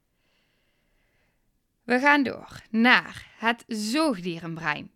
We 1.84 2.00
gaan 2.00 2.24
door 2.24 2.62
naar 2.70 3.28
het 3.38 3.64
zoogdierenbrein. 3.68 4.95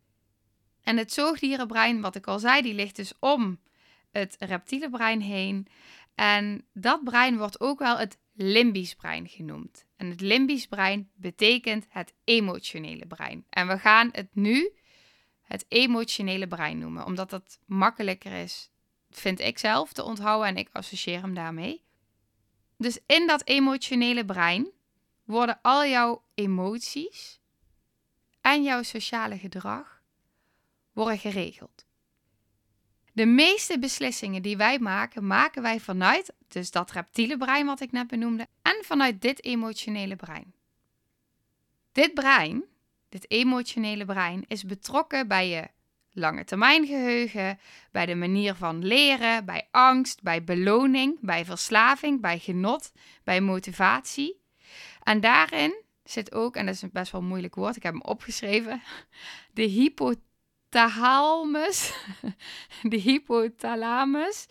En 0.89 0.97
het 0.97 1.13
zoogdierenbrein, 1.13 2.01
wat 2.01 2.15
ik 2.15 2.27
al 2.27 2.39
zei, 2.39 2.61
die 2.61 2.73
ligt 2.73 2.95
dus 2.95 3.13
om 3.19 3.59
het 4.11 4.35
reptiele 4.39 4.89
brein 4.89 5.21
heen. 5.21 5.67
En 6.15 6.65
dat 6.73 7.03
brein 7.03 7.37
wordt 7.37 7.59
ook 7.59 7.79
wel 7.79 7.97
het 7.97 8.17
limbisch 8.33 8.95
brein 8.95 9.27
genoemd. 9.27 9.85
En 9.97 10.09
het 10.09 10.21
limbisch 10.21 10.67
brein 10.67 11.09
betekent 11.15 11.85
het 11.89 12.13
emotionele 12.23 13.05
brein. 13.05 13.45
En 13.49 13.67
we 13.67 13.79
gaan 13.79 14.09
het 14.11 14.35
nu 14.35 14.71
het 15.41 15.65
emotionele 15.67 16.47
brein 16.47 16.77
noemen, 16.77 17.05
omdat 17.05 17.29
dat 17.29 17.59
makkelijker 17.65 18.31
is, 18.31 18.71
vind 19.09 19.39
ik 19.39 19.57
zelf, 19.57 19.93
te 19.93 20.03
onthouden 20.03 20.47
en 20.47 20.57
ik 20.57 20.69
associeer 20.71 21.21
hem 21.21 21.33
daarmee. 21.33 21.83
Dus 22.77 22.99
in 23.05 23.27
dat 23.27 23.47
emotionele 23.47 24.25
brein 24.25 24.71
worden 25.23 25.59
al 25.61 25.85
jouw 25.85 26.23
emoties 26.33 27.39
en 28.41 28.63
jouw 28.63 28.83
sociale 28.83 29.37
gedrag 29.37 29.98
worden 30.99 31.19
geregeld. 31.19 31.85
De 33.13 33.25
meeste 33.25 33.79
beslissingen 33.79 34.41
die 34.41 34.57
wij 34.57 34.79
maken, 34.79 35.27
maken 35.27 35.61
wij 35.61 35.79
vanuit 35.79 36.33
dus 36.47 36.71
dat 36.71 36.91
reptiele 36.91 37.37
brein 37.37 37.65
wat 37.65 37.81
ik 37.81 37.91
net 37.91 38.07
benoemde 38.07 38.47
en 38.61 38.83
vanuit 38.85 39.21
dit 39.21 39.43
emotionele 39.43 40.15
brein. 40.15 40.53
Dit 41.91 42.13
brein, 42.13 42.63
dit 43.09 43.31
emotionele 43.31 44.05
brein, 44.05 44.45
is 44.47 44.63
betrokken 44.63 45.27
bij 45.27 45.49
je 45.49 45.67
lange 46.11 46.43
termijn 46.43 46.85
geheugen, 46.85 47.59
bij 47.91 48.05
de 48.05 48.15
manier 48.15 48.55
van 48.55 48.85
leren, 48.85 49.45
bij 49.45 49.67
angst, 49.71 50.21
bij 50.21 50.43
beloning, 50.43 51.17
bij 51.21 51.45
verslaving, 51.45 52.21
bij 52.21 52.39
genot, 52.39 52.91
bij 53.23 53.41
motivatie. 53.41 54.41
En 55.03 55.19
daarin 55.19 55.83
zit 56.03 56.33
ook, 56.33 56.55
en 56.55 56.65
dat 56.65 56.75
is 56.75 56.83
best 56.91 57.11
wel 57.11 57.21
moeilijk 57.21 57.55
woord, 57.55 57.75
ik 57.75 57.83
heb 57.83 57.93
hem 57.93 58.01
opgeschreven, 58.01 58.81
de 59.53 59.69
hypothalamus. 60.69 61.93
De 62.91 62.97
hypothalamus. 62.97 64.45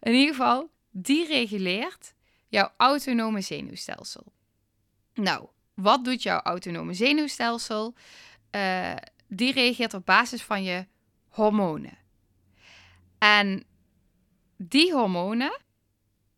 In 0.00 0.12
ieder 0.12 0.34
geval, 0.34 0.70
die 0.90 1.26
reguleert 1.26 2.14
jouw 2.48 2.70
autonome 2.76 3.40
zenuwstelsel. 3.40 4.32
Nou, 5.14 5.48
wat 5.74 6.04
doet 6.04 6.22
jouw 6.22 6.40
autonome 6.40 6.94
zenuwstelsel? 6.94 7.94
Uh, 8.50 8.94
die 9.28 9.52
reageert 9.52 9.94
op 9.94 10.06
basis 10.06 10.42
van 10.42 10.62
je 10.62 10.86
hormonen. 11.28 11.98
En 13.18 13.64
die 14.56 14.92
hormonen 14.92 15.60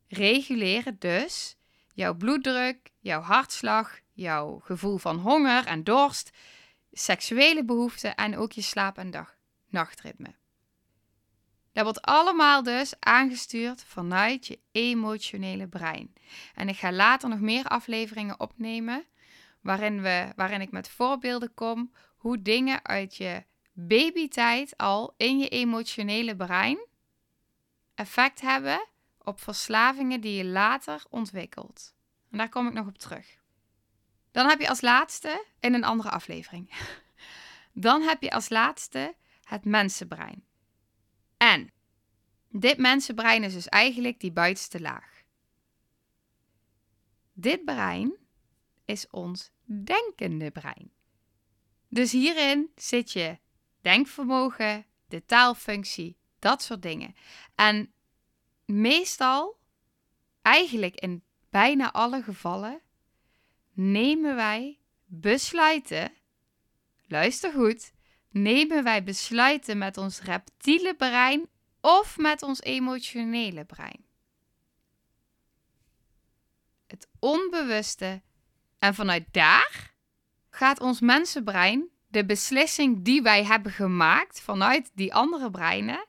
reguleren 0.08 0.96
dus 0.98 1.56
jouw 1.94 2.14
bloeddruk, 2.14 2.90
jouw 3.00 3.20
hartslag, 3.20 3.98
jouw 4.12 4.58
gevoel 4.58 4.98
van 4.98 5.18
honger 5.18 5.66
en 5.66 5.84
dorst, 5.84 6.30
seksuele 6.94 7.64
behoeften 7.64 8.14
en 8.14 8.36
ook 8.36 8.52
je 8.52 8.62
slaap- 8.62 8.98
en 8.98 9.10
dag-nachtritme. 9.10 10.34
Dat 11.72 11.84
wordt 11.84 12.02
allemaal 12.02 12.62
dus 12.62 12.94
aangestuurd 13.00 13.84
vanuit 13.84 14.46
je 14.46 14.58
emotionele 14.72 15.68
brein. 15.68 16.12
En 16.54 16.68
ik 16.68 16.76
ga 16.76 16.92
later 16.92 17.28
nog 17.28 17.40
meer 17.40 17.64
afleveringen 17.64 18.40
opnemen 18.40 19.04
waarin, 19.60 20.02
we, 20.02 20.32
waarin 20.36 20.60
ik 20.60 20.70
met 20.70 20.88
voorbeelden 20.88 21.54
kom 21.54 21.92
hoe 22.16 22.42
dingen 22.42 22.84
uit 22.84 23.16
je 23.16 23.44
babytijd 23.72 24.76
al 24.76 25.14
in 25.16 25.38
je 25.38 25.48
emotionele 25.48 26.36
brein 26.36 26.86
effect 27.94 28.40
hebben 28.40 28.86
op 29.18 29.40
verslavingen 29.40 30.20
die 30.20 30.36
je 30.36 30.44
later 30.44 31.04
ontwikkelt. 31.10 31.94
En 32.30 32.38
daar 32.38 32.48
kom 32.48 32.66
ik 32.66 32.72
nog 32.72 32.86
op 32.86 32.98
terug. 32.98 33.42
Dan 34.34 34.48
heb 34.48 34.60
je 34.60 34.68
als 34.68 34.80
laatste, 34.80 35.44
in 35.60 35.74
een 35.74 35.84
andere 35.84 36.10
aflevering, 36.10 36.70
dan 37.86 38.02
heb 38.02 38.22
je 38.22 38.30
als 38.30 38.48
laatste 38.48 39.14
het 39.44 39.64
mensenbrein. 39.64 40.44
En 41.36 41.72
dit 42.48 42.78
mensenbrein 42.78 43.42
is 43.42 43.52
dus 43.52 43.68
eigenlijk 43.68 44.20
die 44.20 44.32
buitenste 44.32 44.80
laag. 44.80 45.22
Dit 47.32 47.64
brein 47.64 48.16
is 48.84 49.10
ons 49.10 49.50
denkende 49.64 50.50
brein. 50.50 50.92
Dus 51.88 52.12
hierin 52.12 52.70
zit 52.76 53.12
je 53.12 53.38
denkvermogen, 53.80 54.86
de 55.08 55.24
taalfunctie, 55.24 56.16
dat 56.38 56.62
soort 56.62 56.82
dingen. 56.82 57.14
En 57.54 57.92
meestal, 58.64 59.58
eigenlijk 60.42 60.94
in 60.94 61.24
bijna 61.50 61.92
alle 61.92 62.22
gevallen, 62.22 62.82
nemen 63.74 64.36
wij 64.36 64.78
besluiten. 65.04 66.12
Luister 67.06 67.52
goed. 67.52 67.92
Nemen 68.30 68.84
wij 68.84 69.04
besluiten 69.04 69.78
met 69.78 69.96
ons 69.96 70.20
reptiele 70.20 70.94
brein 70.94 71.48
of 71.80 72.18
met 72.18 72.42
ons 72.42 72.60
emotionele 72.62 73.64
brein? 73.64 74.04
Het 76.86 77.08
onbewuste. 77.18 78.22
En 78.78 78.94
vanuit 78.94 79.26
daar 79.30 79.94
gaat 80.50 80.80
ons 80.80 81.00
mensenbrein 81.00 81.88
de 82.14 82.24
beslissing 82.24 83.04
die 83.04 83.22
wij 83.22 83.44
hebben 83.44 83.72
gemaakt 83.72 84.40
vanuit 84.40 84.90
die 84.94 85.14
andere 85.14 85.50
breinen, 85.50 86.06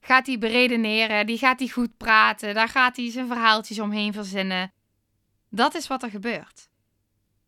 gaat 0.00 0.26
hij 0.26 0.38
beredeneren, 0.38 1.26
die 1.26 1.38
gaat 1.38 1.58
hij 1.58 1.68
goed 1.68 1.96
praten, 1.96 2.54
daar 2.54 2.68
gaat 2.68 2.96
hij 2.96 3.10
zijn 3.10 3.26
verhaaltjes 3.26 3.78
omheen 3.78 4.12
verzinnen. 4.12 4.72
Dat 5.50 5.74
is 5.74 5.86
wat 5.86 6.02
er 6.02 6.10
gebeurt. 6.10 6.68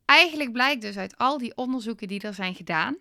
Eigenlijk 0.05 0.53
blijkt 0.53 0.83
dus 0.83 0.97
uit 0.97 1.17
al 1.17 1.39
die 1.39 1.57
onderzoeken 1.57 2.09
die 2.09 2.21
er 2.21 2.35
zijn 2.35 2.55
gedaan, 2.55 2.97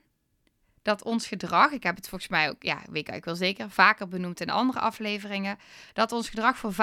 dat 0.81 1.03
ons 1.03 1.27
gedrag, 1.27 1.71
ik 1.71 1.83
heb 1.83 1.95
het 1.95 2.09
volgens 2.09 2.29
mij 2.29 2.49
ook, 2.49 2.63
ja, 2.63 2.81
weet 2.89 3.13
ik 3.13 3.25
wel 3.25 3.35
zeker, 3.35 3.69
vaker 3.69 4.07
benoemd 4.07 4.41
in 4.41 4.49
andere 4.49 4.79
afleveringen, 4.79 5.57
dat 5.93 6.11
ons 6.11 6.29
gedrag 6.29 6.57
voor 6.57 6.73
95% 6.73 6.75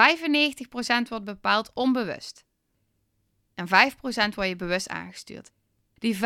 wordt 1.09 1.25
bepaald 1.25 1.71
onbewust. 1.73 2.45
En 3.55 3.67
5% 3.67 4.33
word 4.35 4.47
je 4.47 4.55
bewust 4.55 4.89
aangestuurd. 4.89 5.51
Die 5.93 6.15
95% 6.15 6.19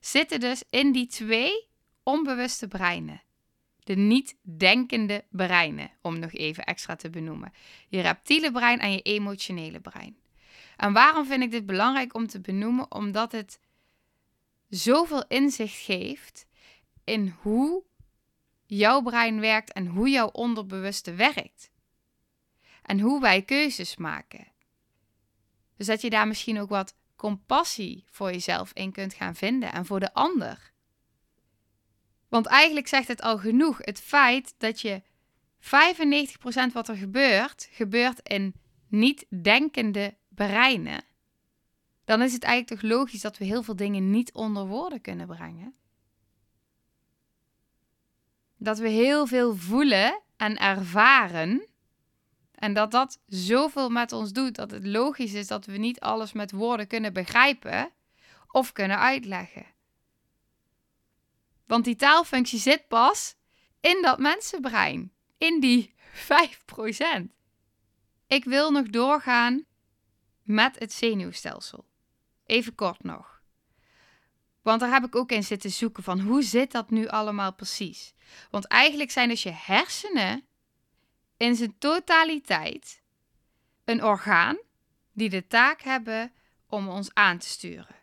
zitten 0.00 0.40
dus 0.40 0.62
in 0.70 0.92
die 0.92 1.06
twee 1.06 1.68
onbewuste 2.02 2.68
breinen. 2.68 3.22
De 3.84 3.94
niet-denkende 3.94 5.24
breinen, 5.30 5.90
om 6.00 6.18
nog 6.18 6.32
even 6.32 6.64
extra 6.64 6.96
te 6.96 7.10
benoemen. 7.10 7.52
Je 7.88 8.00
reptiele 8.00 8.52
brein 8.52 8.78
en 8.78 8.92
je 8.92 9.02
emotionele 9.02 9.80
brein. 9.80 10.16
En 10.76 10.92
waarom 10.92 11.26
vind 11.26 11.42
ik 11.42 11.50
dit 11.50 11.66
belangrijk 11.66 12.14
om 12.14 12.26
te 12.26 12.40
benoemen? 12.40 12.92
Omdat 12.92 13.32
het 13.32 13.60
zoveel 14.68 15.26
inzicht 15.26 15.84
geeft 15.84 16.46
in 17.04 17.36
hoe 17.40 17.84
jouw 18.66 19.02
brein 19.02 19.40
werkt 19.40 19.72
en 19.72 19.86
hoe 19.86 20.08
jouw 20.08 20.28
onderbewuste 20.28 21.14
werkt. 21.14 21.70
En 22.82 23.00
hoe 23.00 23.20
wij 23.20 23.42
keuzes 23.42 23.96
maken. 23.96 24.52
Dus 25.76 25.86
dat 25.86 26.00
je 26.00 26.10
daar 26.10 26.28
misschien 26.28 26.60
ook 26.60 26.68
wat 26.68 26.96
compassie 27.16 28.04
voor 28.10 28.32
jezelf 28.32 28.72
in 28.72 28.92
kunt 28.92 29.14
gaan 29.14 29.34
vinden 29.34 29.72
en 29.72 29.86
voor 29.86 30.00
de 30.00 30.14
ander. 30.14 30.71
Want 32.32 32.46
eigenlijk 32.46 32.86
zegt 32.86 33.08
het 33.08 33.22
al 33.22 33.38
genoeg. 33.38 33.78
Het 33.78 34.00
feit 34.00 34.54
dat 34.58 34.80
je 34.80 35.02
95% 35.58 36.72
wat 36.72 36.88
er 36.88 36.96
gebeurt, 36.96 37.68
gebeurt 37.70 38.20
in 38.28 38.54
niet 38.88 39.26
denkende 39.42 40.16
breinen. 40.28 41.04
Dan 42.04 42.22
is 42.22 42.32
het 42.32 42.42
eigenlijk 42.42 42.80
toch 42.80 42.90
logisch 42.90 43.20
dat 43.20 43.38
we 43.38 43.44
heel 43.44 43.62
veel 43.62 43.76
dingen 43.76 44.10
niet 44.10 44.32
onder 44.32 44.66
woorden 44.66 45.00
kunnen 45.00 45.26
brengen. 45.26 45.74
Dat 48.56 48.78
we 48.78 48.88
heel 48.88 49.26
veel 49.26 49.56
voelen 49.56 50.20
en 50.36 50.58
ervaren 50.58 51.66
en 52.54 52.72
dat 52.72 52.90
dat 52.90 53.20
zoveel 53.26 53.88
met 53.88 54.12
ons 54.12 54.32
doet 54.32 54.54
dat 54.54 54.70
het 54.70 54.86
logisch 54.86 55.32
is 55.32 55.46
dat 55.46 55.66
we 55.66 55.76
niet 55.76 56.00
alles 56.00 56.32
met 56.32 56.52
woorden 56.52 56.86
kunnen 56.86 57.12
begrijpen 57.12 57.90
of 58.48 58.72
kunnen 58.72 58.98
uitleggen. 58.98 59.66
Want 61.66 61.84
die 61.84 61.96
taalfunctie 61.96 62.58
zit 62.58 62.88
pas 62.88 63.36
in 63.80 64.02
dat 64.02 64.18
mensenbrein, 64.18 65.12
in 65.38 65.60
die 65.60 65.94
5%. 66.14 67.34
ik 68.26 68.44
wil 68.44 68.70
nog 68.70 68.86
doorgaan 68.86 69.64
met 70.42 70.78
het 70.78 70.92
zenuwstelsel. 70.92 71.86
Even 72.46 72.74
kort 72.74 73.02
nog. 73.02 73.42
Want 74.62 74.80
daar 74.80 74.92
heb 74.92 75.04
ik 75.04 75.16
ook 75.16 75.32
in 75.32 75.44
zitten 75.44 75.70
zoeken 75.70 76.02
van 76.02 76.20
hoe 76.20 76.42
zit 76.42 76.72
dat 76.72 76.90
nu 76.90 77.08
allemaal 77.08 77.54
precies? 77.54 78.14
Want 78.50 78.66
eigenlijk 78.66 79.10
zijn 79.10 79.28
dus 79.28 79.42
je 79.42 79.52
hersenen 79.52 80.44
in 81.36 81.54
zijn 81.54 81.78
totaliteit 81.78 83.02
een 83.84 84.04
orgaan 84.04 84.58
die 85.12 85.28
de 85.28 85.46
taak 85.46 85.80
hebben 85.80 86.32
om 86.66 86.88
ons 86.88 87.14
aan 87.14 87.38
te 87.38 87.48
sturen, 87.48 87.96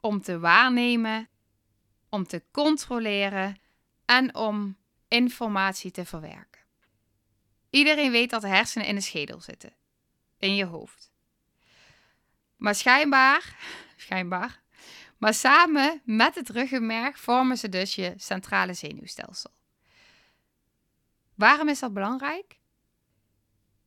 om 0.00 0.22
te 0.22 0.38
waarnemen, 0.38 1.28
om 2.14 2.26
te 2.26 2.42
controleren 2.50 3.58
en 4.04 4.34
om 4.34 4.76
informatie 5.08 5.90
te 5.90 6.04
verwerken. 6.04 6.62
Iedereen 7.70 8.10
weet 8.10 8.30
dat 8.30 8.40
de 8.40 8.48
hersenen 8.48 8.86
in 8.86 8.94
de 8.94 9.00
schedel 9.00 9.40
zitten, 9.40 9.72
in 10.38 10.54
je 10.54 10.64
hoofd. 10.64 11.12
Maar 12.56 12.74
schijnbaar, 12.74 13.56
schijnbaar, 13.96 14.62
maar 15.18 15.34
samen 15.34 16.02
met 16.04 16.34
het 16.34 16.48
ruggenmerg 16.48 17.18
vormen 17.18 17.56
ze 17.56 17.68
dus 17.68 17.94
je 17.94 18.14
centrale 18.16 18.74
zenuwstelsel. 18.74 19.50
Waarom 21.34 21.68
is 21.68 21.78
dat 21.78 21.92
belangrijk? 21.92 22.58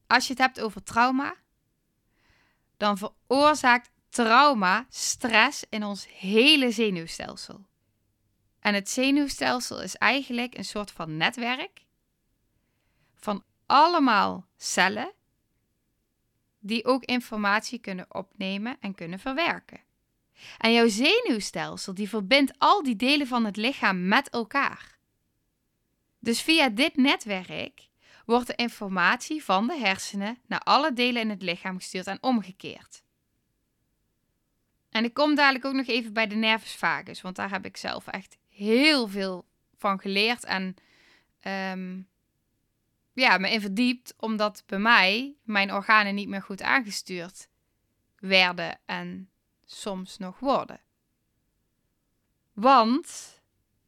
Als 0.08 0.28
je 0.28 0.34
het 0.34 0.42
hebt 0.42 0.62
over 0.62 0.84
trauma, 0.84 1.36
dan 2.78 2.98
veroorzaakt 2.98 3.90
trauma 4.10 4.86
stress 4.90 5.64
in 5.70 5.84
ons 5.84 6.08
hele 6.08 6.72
zenuwstelsel. 6.72 7.67
En 8.60 8.74
het 8.74 8.90
zenuwstelsel 8.90 9.82
is 9.82 9.96
eigenlijk 9.96 10.58
een 10.58 10.66
soort 10.66 10.92
van 10.92 11.18
netwerk 11.18 11.86
van 13.16 13.44
allemaal 13.66 14.46
cellen 14.58 15.12
die 16.60 16.86
ook 16.86 17.04
informatie 17.04 17.80
kunnen 17.80 18.16
opnemen 18.16 18.78
en 18.80 18.96
kunnen 18.96 19.20
verwerken. 19.20 19.82
En 20.58 20.74
jouw 20.74 20.88
zenuwstelsel 20.88 21.94
die 21.94 22.10
verbindt 22.10 22.54
al 22.58 22.84
die 22.84 22.96
delen 22.96 23.28
van 23.28 23.46
het 23.46 23.56
lichaam 23.56 24.08
met 24.08 24.30
elkaar. 24.30 24.98
Dus 26.20 26.42
via 26.42 26.70
dit 26.70 26.96
netwerk 26.96 27.88
wordt 28.26 28.48
de 28.48 28.56
informatie 28.56 29.44
van 29.44 29.68
de 29.68 29.78
hersenen 29.78 30.38
naar 30.46 30.60
alle 30.60 30.94
delen 30.94 31.22
in 31.22 31.30
het 31.30 31.42
lichaam 31.42 31.78
gestuurd 31.78 32.08
en 32.08 32.24
omgekeerd. 32.24 33.04
En 34.90 35.04
ik 35.04 35.14
kom 35.14 35.36
dadelijk 35.36 35.66
ook 35.66 35.74
nog 35.74 35.88
even 35.88 36.14
bij 36.14 36.28
de 36.28 36.36
nervus 36.36 36.76
vagus, 36.76 37.22
want 37.22 37.36
daar 37.36 37.50
heb 37.50 37.66
ik 37.66 37.78
zelf 37.78 38.08
echt 38.08 38.38
heel 38.58 39.08
veel 39.08 39.46
van 39.78 40.00
geleerd 40.00 40.44
en 40.44 40.76
um, 41.72 42.08
ja, 43.14 43.38
me 43.38 43.52
in 43.52 43.62
verdiept, 43.62 44.14
omdat 44.18 44.64
bij 44.66 44.80
mij 44.80 45.36
mijn 45.44 45.74
organen 45.74 46.16
niet 46.16 46.28
meer 46.28 46.42
goed 46.42 46.62
aangestuurd 46.62 47.48
werden 48.16 48.80
en 48.86 49.30
soms 49.66 50.18
nog 50.18 50.40
worden. 50.40 50.82
Want 52.54 53.40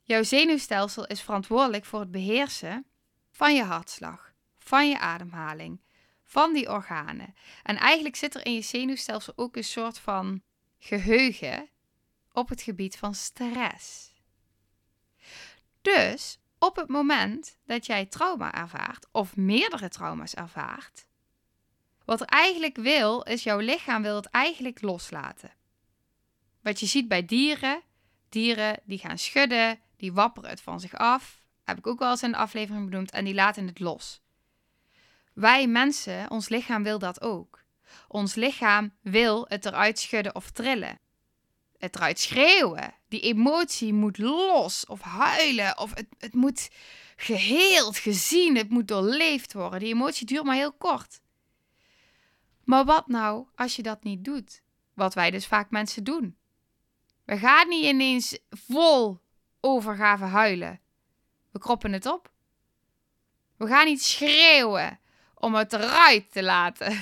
jouw 0.02 0.24
zenuwstelsel 0.24 1.08
is 1.08 1.22
verantwoordelijk 1.22 1.86
voor 1.86 2.00
het 2.00 2.12
beheersen 2.12 2.86
van 3.32 3.56
je 3.56 3.64
hartslag, 3.64 4.34
van 4.58 4.90
je 4.90 5.00
ademhaling, 5.00 5.82
van 6.24 6.54
die 6.54 6.70
organen. 6.70 7.36
En 7.64 7.78
eigenlijk 7.78 8.16
zit 8.16 8.36
er 8.36 8.46
in 8.46 8.54
je 8.54 8.62
zenuwstelsel 8.62 9.34
ook 9.36 9.56
een 9.56 9.64
soort 9.64 10.00
van 10.00 10.42
geheugen 10.80 11.70
op 12.32 12.50
het 12.50 12.62
gebied 12.62 12.98
van 12.98 13.16
stress. 13.16 14.09
Dus 15.82 16.40
op 16.58 16.76
het 16.76 16.88
moment 16.88 17.58
dat 17.66 17.86
jij 17.86 18.06
trauma 18.06 18.54
ervaart 18.54 19.08
of 19.12 19.36
meerdere 19.36 19.90
trauma's 19.90 20.34
ervaart, 20.34 21.08
wat 22.06 22.22
er 22.22 22.28
eigenlijk 22.28 22.76
wil, 22.76 23.22
is 23.22 23.44
jouw 23.44 23.60
lichaam 23.60 24.02
wil 24.02 24.16
het 24.16 24.26
eigenlijk 24.26 24.82
loslaten. 24.82 25.52
Wat 26.62 26.80
je 26.80 26.86
ziet 26.86 27.08
bij 27.08 27.26
dieren, 27.26 27.82
dieren 28.30 28.80
die 28.84 28.98
gaan 28.98 29.18
schudden, 29.18 29.80
die 29.98 30.14
wapperen 30.14 30.50
het 30.50 30.62
van 30.62 30.80
zich 30.80 30.94
af, 30.94 31.42
heb 31.64 31.78
ik 31.78 31.88
ook 31.88 32.00
wel 32.00 32.10
eens 32.12 32.24
in 32.24 32.32
de 32.32 32.38
aflevering 32.38 32.90
benoemd, 32.90 33.12
en 33.12 33.26
die 33.26 33.34
laten 33.34 33.68
het 33.68 33.80
los. 33.80 34.22
Wij 35.34 35.68
mensen, 35.68 36.30
ons 36.30 36.50
lichaam 36.50 36.84
wil 36.84 37.00
dat 37.00 37.22
ook. 37.22 37.64
Ons 38.08 38.36
lichaam 38.36 38.94
wil 39.02 39.46
het 39.48 39.66
eruit 39.66 40.00
schudden 40.00 40.36
of 40.36 40.52
trillen. 40.52 41.00
Het 41.80 41.96
eruit 41.96 42.20
schreeuwen. 42.20 42.94
Die 43.08 43.20
emotie 43.20 43.94
moet 43.94 44.18
los 44.18 44.86
of 44.86 45.02
huilen 45.02 45.78
of 45.78 45.94
het, 45.94 46.08
het 46.18 46.34
moet 46.34 46.70
geheeld, 47.16 47.98
gezien, 47.98 48.58
het 48.58 48.70
moet 48.70 48.88
doorleefd 48.88 49.54
worden. 49.54 49.80
Die 49.80 49.94
emotie 49.94 50.26
duurt 50.26 50.44
maar 50.44 50.56
heel 50.56 50.74
kort. 50.74 51.22
Maar 52.64 52.86
wat 52.86 53.08
nou 53.08 53.46
als 53.56 53.76
je 53.76 53.82
dat 53.82 54.04
niet 54.04 54.24
doet? 54.26 54.62
Wat 54.94 55.14
wij 55.14 55.32
dus 55.32 55.48
vaak 55.48 55.70
mensen 55.70 56.04
doen. 56.04 56.38
We 57.26 57.38
gaan 57.38 57.68
niet 57.68 57.86
ineens 57.86 58.38
vol 58.50 59.20
overgave 59.60 60.24
huilen. 60.24 60.80
We 61.52 61.60
kroppen 61.60 61.94
het 61.94 62.06
op. 62.06 62.32
We 63.58 63.68
gaan 63.68 63.86
niet 63.86 64.04
schreeuwen 64.04 65.00
om 65.36 65.56
het 65.56 65.74
eruit 65.74 66.32
te 66.32 66.44
laten. 66.44 67.00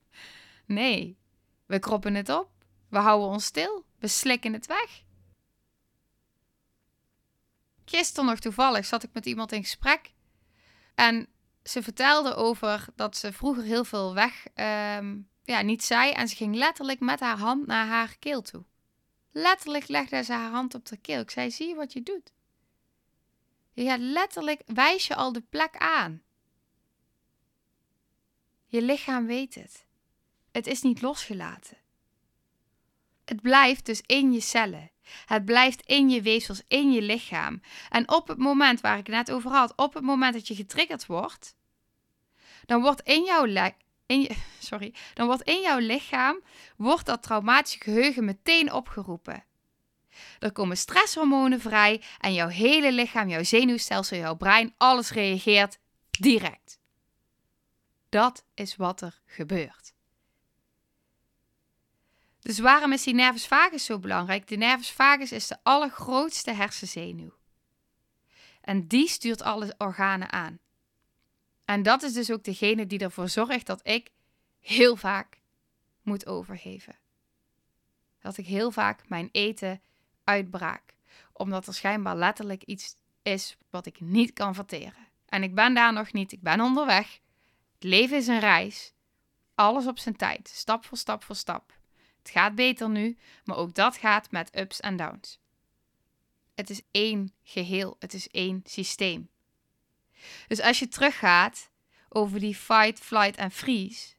nee, 0.66 1.18
we 1.66 1.78
kroppen 1.78 2.14
het 2.14 2.28
op. 2.28 2.50
We 2.92 2.98
houden 2.98 3.28
ons 3.28 3.44
stil. 3.44 3.84
We 3.98 4.08
slikken 4.08 4.52
het 4.52 4.66
weg. 4.66 5.02
Gisteren 7.84 8.28
nog 8.28 8.38
toevallig 8.38 8.86
zat 8.86 9.02
ik 9.02 9.10
met 9.12 9.26
iemand 9.26 9.52
in 9.52 9.62
gesprek. 9.62 10.12
En 10.94 11.28
ze 11.62 11.82
vertelde 11.82 12.34
over 12.34 12.86
dat 12.96 13.16
ze 13.16 13.32
vroeger 13.32 13.62
heel 13.62 13.84
veel 13.84 14.14
weg 14.14 14.46
ehm, 14.54 15.18
ja, 15.44 15.60
niet 15.60 15.84
zei. 15.84 16.10
En 16.10 16.28
ze 16.28 16.36
ging 16.36 16.54
letterlijk 16.54 17.00
met 17.00 17.20
haar 17.20 17.38
hand 17.38 17.66
naar 17.66 17.86
haar 17.86 18.16
keel 18.18 18.42
toe. 18.42 18.64
Letterlijk 19.30 19.88
legde 19.88 20.22
ze 20.22 20.32
haar 20.32 20.50
hand 20.50 20.74
op 20.74 20.86
de 20.86 20.96
keel. 20.96 21.20
Ik 21.20 21.30
zei, 21.30 21.50
zie 21.50 21.68
je 21.68 21.74
wat 21.74 21.92
je 21.92 22.02
doet? 22.02 22.32
Je 23.72 23.98
letterlijk, 23.98 24.62
wijs 24.66 25.06
je 25.06 25.14
al 25.14 25.32
de 25.32 25.42
plek 25.50 25.76
aan. 25.76 26.22
Je 28.66 28.82
lichaam 28.82 29.26
weet 29.26 29.54
het. 29.54 29.86
Het 30.50 30.66
is 30.66 30.82
niet 30.82 31.02
losgelaten. 31.02 31.81
Het 33.24 33.42
blijft 33.42 33.86
dus 33.86 34.02
in 34.06 34.32
je 34.32 34.40
cellen. 34.40 34.90
Het 35.26 35.44
blijft 35.44 35.82
in 35.86 36.10
je 36.10 36.22
weefsels, 36.22 36.62
in 36.68 36.92
je 36.92 37.02
lichaam. 37.02 37.60
En 37.88 38.08
op 38.08 38.28
het 38.28 38.38
moment 38.38 38.80
waar 38.80 38.98
ik 38.98 39.06
het 39.06 39.16
net 39.16 39.30
over 39.30 39.50
had, 39.50 39.72
op 39.76 39.94
het 39.94 40.02
moment 40.02 40.34
dat 40.34 40.48
je 40.48 40.54
getriggerd 40.54 41.06
wordt, 41.06 41.56
dan 42.64 42.80
wordt 42.80 43.00
in 43.00 43.24
jouw, 43.24 43.72
in 44.06 44.28
sorry, 44.58 44.94
dan 45.14 45.26
wordt 45.26 45.42
in 45.42 45.60
jouw 45.60 45.78
lichaam 45.78 46.40
wordt 46.76 47.06
dat 47.06 47.22
traumatische 47.22 47.80
geheugen 47.80 48.24
meteen 48.24 48.72
opgeroepen. 48.72 49.44
Er 50.38 50.52
komen 50.52 50.76
stresshormonen 50.76 51.60
vrij 51.60 52.02
en 52.18 52.34
jouw 52.34 52.48
hele 52.48 52.92
lichaam, 52.92 53.28
jouw 53.28 53.42
zenuwstelsel, 53.42 54.16
jouw 54.16 54.34
brein, 54.34 54.74
alles 54.76 55.10
reageert 55.10 55.78
direct. 56.10 56.80
Dat 58.08 58.44
is 58.54 58.76
wat 58.76 59.00
er 59.00 59.20
gebeurt. 59.26 59.94
Dus 62.42 62.58
waarom 62.58 62.92
is 62.92 63.02
die 63.02 63.14
nervus 63.14 63.46
vagus 63.46 63.84
zo 63.84 63.98
belangrijk? 63.98 64.48
De 64.48 64.56
nervus 64.56 64.90
vagus 64.90 65.32
is 65.32 65.46
de 65.46 65.58
allergrootste 65.62 66.50
hersenzenuw. 66.50 67.34
En 68.60 68.86
die 68.86 69.08
stuurt 69.08 69.42
alle 69.42 69.74
organen 69.78 70.32
aan. 70.32 70.58
En 71.64 71.82
dat 71.82 72.02
is 72.02 72.12
dus 72.12 72.30
ook 72.30 72.44
degene 72.44 72.86
die 72.86 72.98
ervoor 72.98 73.28
zorgt 73.28 73.66
dat 73.66 73.88
ik 73.88 74.10
heel 74.60 74.96
vaak 74.96 75.40
moet 76.02 76.26
overgeven. 76.26 76.98
Dat 78.18 78.36
ik 78.36 78.46
heel 78.46 78.70
vaak 78.70 79.08
mijn 79.08 79.28
eten 79.32 79.82
uitbraak. 80.24 80.94
Omdat 81.32 81.66
er 81.66 81.74
schijnbaar 81.74 82.16
letterlijk 82.16 82.62
iets 82.62 82.96
is 83.22 83.56
wat 83.70 83.86
ik 83.86 84.00
niet 84.00 84.32
kan 84.32 84.54
verteren. 84.54 85.08
En 85.26 85.42
ik 85.42 85.54
ben 85.54 85.74
daar 85.74 85.92
nog 85.92 86.12
niet, 86.12 86.32
ik 86.32 86.42
ben 86.42 86.60
onderweg. 86.60 87.20
Het 87.74 87.84
leven 87.84 88.16
is 88.16 88.26
een 88.26 88.40
reis. 88.40 88.92
Alles 89.54 89.86
op 89.86 89.98
zijn 89.98 90.16
tijd, 90.16 90.48
stap 90.48 90.84
voor 90.84 90.98
stap 90.98 91.24
voor 91.24 91.36
stap. 91.36 91.80
Het 92.22 92.30
gaat 92.30 92.54
beter 92.54 92.88
nu, 92.88 93.16
maar 93.44 93.56
ook 93.56 93.74
dat 93.74 93.96
gaat 93.96 94.30
met 94.30 94.58
ups 94.58 94.80
en 94.80 94.96
downs. 94.96 95.40
Het 96.54 96.70
is 96.70 96.82
één 96.90 97.32
geheel, 97.42 97.96
het 97.98 98.14
is 98.14 98.28
één 98.28 98.60
systeem. 98.64 99.30
Dus 100.46 100.60
als 100.60 100.78
je 100.78 100.88
teruggaat 100.88 101.70
over 102.08 102.40
die 102.40 102.54
fight, 102.54 103.00
flight 103.00 103.36
en 103.36 103.50
freeze, 103.50 104.14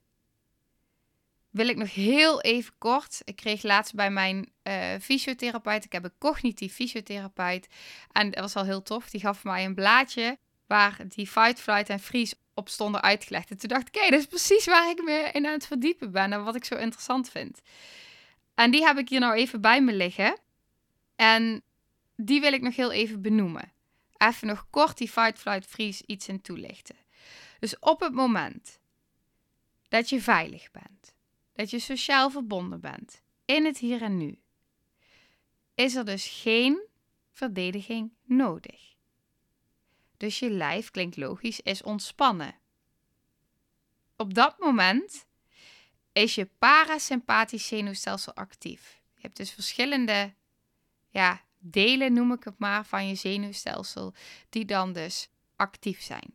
wil 1.50 1.68
ik 1.68 1.76
nog 1.76 1.94
heel 1.94 2.40
even 2.40 2.74
kort. 2.78 3.20
Ik 3.24 3.36
kreeg 3.36 3.62
laatst 3.62 3.94
bij 3.94 4.10
mijn 4.10 4.52
uh, 4.62 4.94
fysiotherapeut, 5.00 5.84
ik 5.84 5.92
heb 5.92 6.04
een 6.04 6.18
cognitief 6.18 6.74
fysiotherapeut, 6.74 7.68
en 8.12 8.30
dat 8.30 8.40
was 8.40 8.56
al 8.56 8.64
heel 8.64 8.82
tof. 8.82 9.10
Die 9.10 9.20
gaf 9.20 9.44
mij 9.44 9.64
een 9.64 9.74
blaadje 9.74 10.38
waar 10.66 10.96
die 11.08 11.26
fight, 11.26 11.60
flight 11.60 11.88
en 11.88 12.00
freeze 12.00 12.36
op 12.54 12.68
stonden 12.68 13.02
uitgelegd. 13.02 13.50
En 13.50 13.58
toen 13.58 13.68
dacht 13.68 13.88
ik, 13.88 13.94
hé, 13.94 14.10
dat 14.10 14.20
is 14.20 14.26
precies 14.26 14.64
waar 14.64 14.90
ik 14.90 15.02
me 15.02 15.30
in 15.32 15.46
aan 15.46 15.52
het 15.52 15.66
verdiepen 15.66 16.10
ben 16.10 16.32
en 16.32 16.44
wat 16.44 16.54
ik 16.54 16.64
zo 16.64 16.76
interessant 16.76 17.30
vind. 17.30 17.60
En 18.54 18.70
die 18.70 18.84
heb 18.84 18.98
ik 18.98 19.08
hier 19.08 19.20
nou 19.20 19.34
even 19.34 19.60
bij 19.60 19.82
me 19.82 19.92
liggen. 19.92 20.38
En 21.16 21.62
die 22.16 22.40
wil 22.40 22.52
ik 22.52 22.62
nog 22.62 22.76
heel 22.76 22.92
even 22.92 23.22
benoemen. 23.22 23.72
Even 24.16 24.46
nog 24.46 24.66
kort 24.70 24.98
die 24.98 25.08
fight, 25.08 25.38
flight, 25.38 25.66
freeze 25.66 26.02
iets 26.06 26.28
in 26.28 26.40
toelichten. 26.40 26.96
Dus 27.58 27.78
op 27.78 28.00
het 28.00 28.12
moment 28.12 28.80
dat 29.88 30.08
je 30.08 30.20
veilig 30.20 30.70
bent, 30.70 31.14
dat 31.52 31.70
je 31.70 31.78
sociaal 31.78 32.30
verbonden 32.30 32.80
bent, 32.80 33.22
in 33.44 33.64
het 33.64 33.78
hier 33.78 34.02
en 34.02 34.16
nu, 34.16 34.38
is 35.74 35.94
er 35.94 36.04
dus 36.04 36.26
geen 36.26 36.86
verdediging 37.32 38.12
nodig. 38.24 38.93
Dus 40.24 40.38
je 40.38 40.50
lijf, 40.50 40.90
klinkt 40.90 41.16
logisch, 41.16 41.60
is 41.60 41.82
ontspannen. 41.82 42.54
Op 44.16 44.34
dat 44.34 44.58
moment 44.58 45.26
is 46.12 46.34
je 46.34 46.48
parasympathisch 46.58 47.66
zenuwstelsel 47.66 48.34
actief. 48.34 49.00
Je 49.14 49.20
hebt 49.20 49.36
dus 49.36 49.52
verschillende 49.52 50.34
ja, 51.08 51.40
delen, 51.58 52.12
noem 52.12 52.32
ik 52.32 52.44
het 52.44 52.58
maar, 52.58 52.86
van 52.86 53.08
je 53.08 53.14
zenuwstelsel, 53.14 54.14
die 54.48 54.64
dan 54.64 54.92
dus 54.92 55.28
actief 55.56 56.02
zijn. 56.02 56.34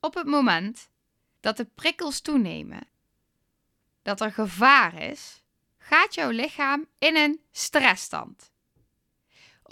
Op 0.00 0.14
het 0.14 0.26
moment 0.26 0.88
dat 1.40 1.56
de 1.56 1.64
prikkels 1.64 2.20
toenemen, 2.20 2.88
dat 4.02 4.20
er 4.20 4.32
gevaar 4.32 4.94
is, 4.94 5.42
gaat 5.78 6.14
jouw 6.14 6.30
lichaam 6.30 6.86
in 6.98 7.16
een 7.16 7.40
stressstand. 7.50 8.51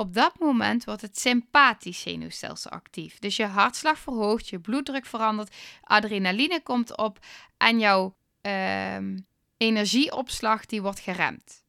Op 0.01 0.15
dat 0.15 0.39
moment 0.39 0.85
wordt 0.85 1.01
het 1.01 1.19
sympathisch 1.19 2.01
zenuwstelsel 2.01 2.71
actief. 2.71 3.19
Dus 3.19 3.37
je 3.37 3.47
hartslag 3.47 3.99
verhoogt, 3.99 4.49
je 4.49 4.59
bloeddruk 4.59 5.07
verandert, 5.07 5.57
adrenaline 5.83 6.63
komt 6.63 6.97
op 6.97 7.19
en 7.57 7.79
jouw 7.79 8.17
ehm, 8.41 9.19
energieopslag 9.57 10.67
die 10.67 10.83
wordt 10.83 11.01
geremd. 11.01 11.65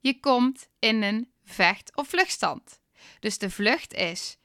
Je 0.00 0.20
komt 0.20 0.68
in 0.78 1.02
een 1.02 1.30
vecht- 1.44 1.96
of 1.96 2.08
vluchtstand. 2.08 2.80
Dus 3.20 3.38
de 3.38 3.50
vlucht 3.50 3.94
is 3.94 4.38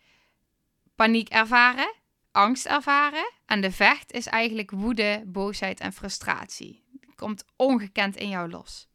paniek 0.96 1.30
ervaren, 1.30 1.96
angst 2.32 2.66
ervaren 2.66 3.32
en 3.46 3.62
de 3.62 3.72
vecht 3.72 4.12
is 4.12 4.26
eigenlijk 4.26 4.72
woede, 4.72 5.24
boosheid 5.26 5.80
en 5.80 5.94
frustratie. 5.94 6.84
Die 6.92 7.16
komt 7.16 7.46
ongekend 7.56 8.16
in 8.16 8.30
jou 8.30 8.50
los. 8.50 8.88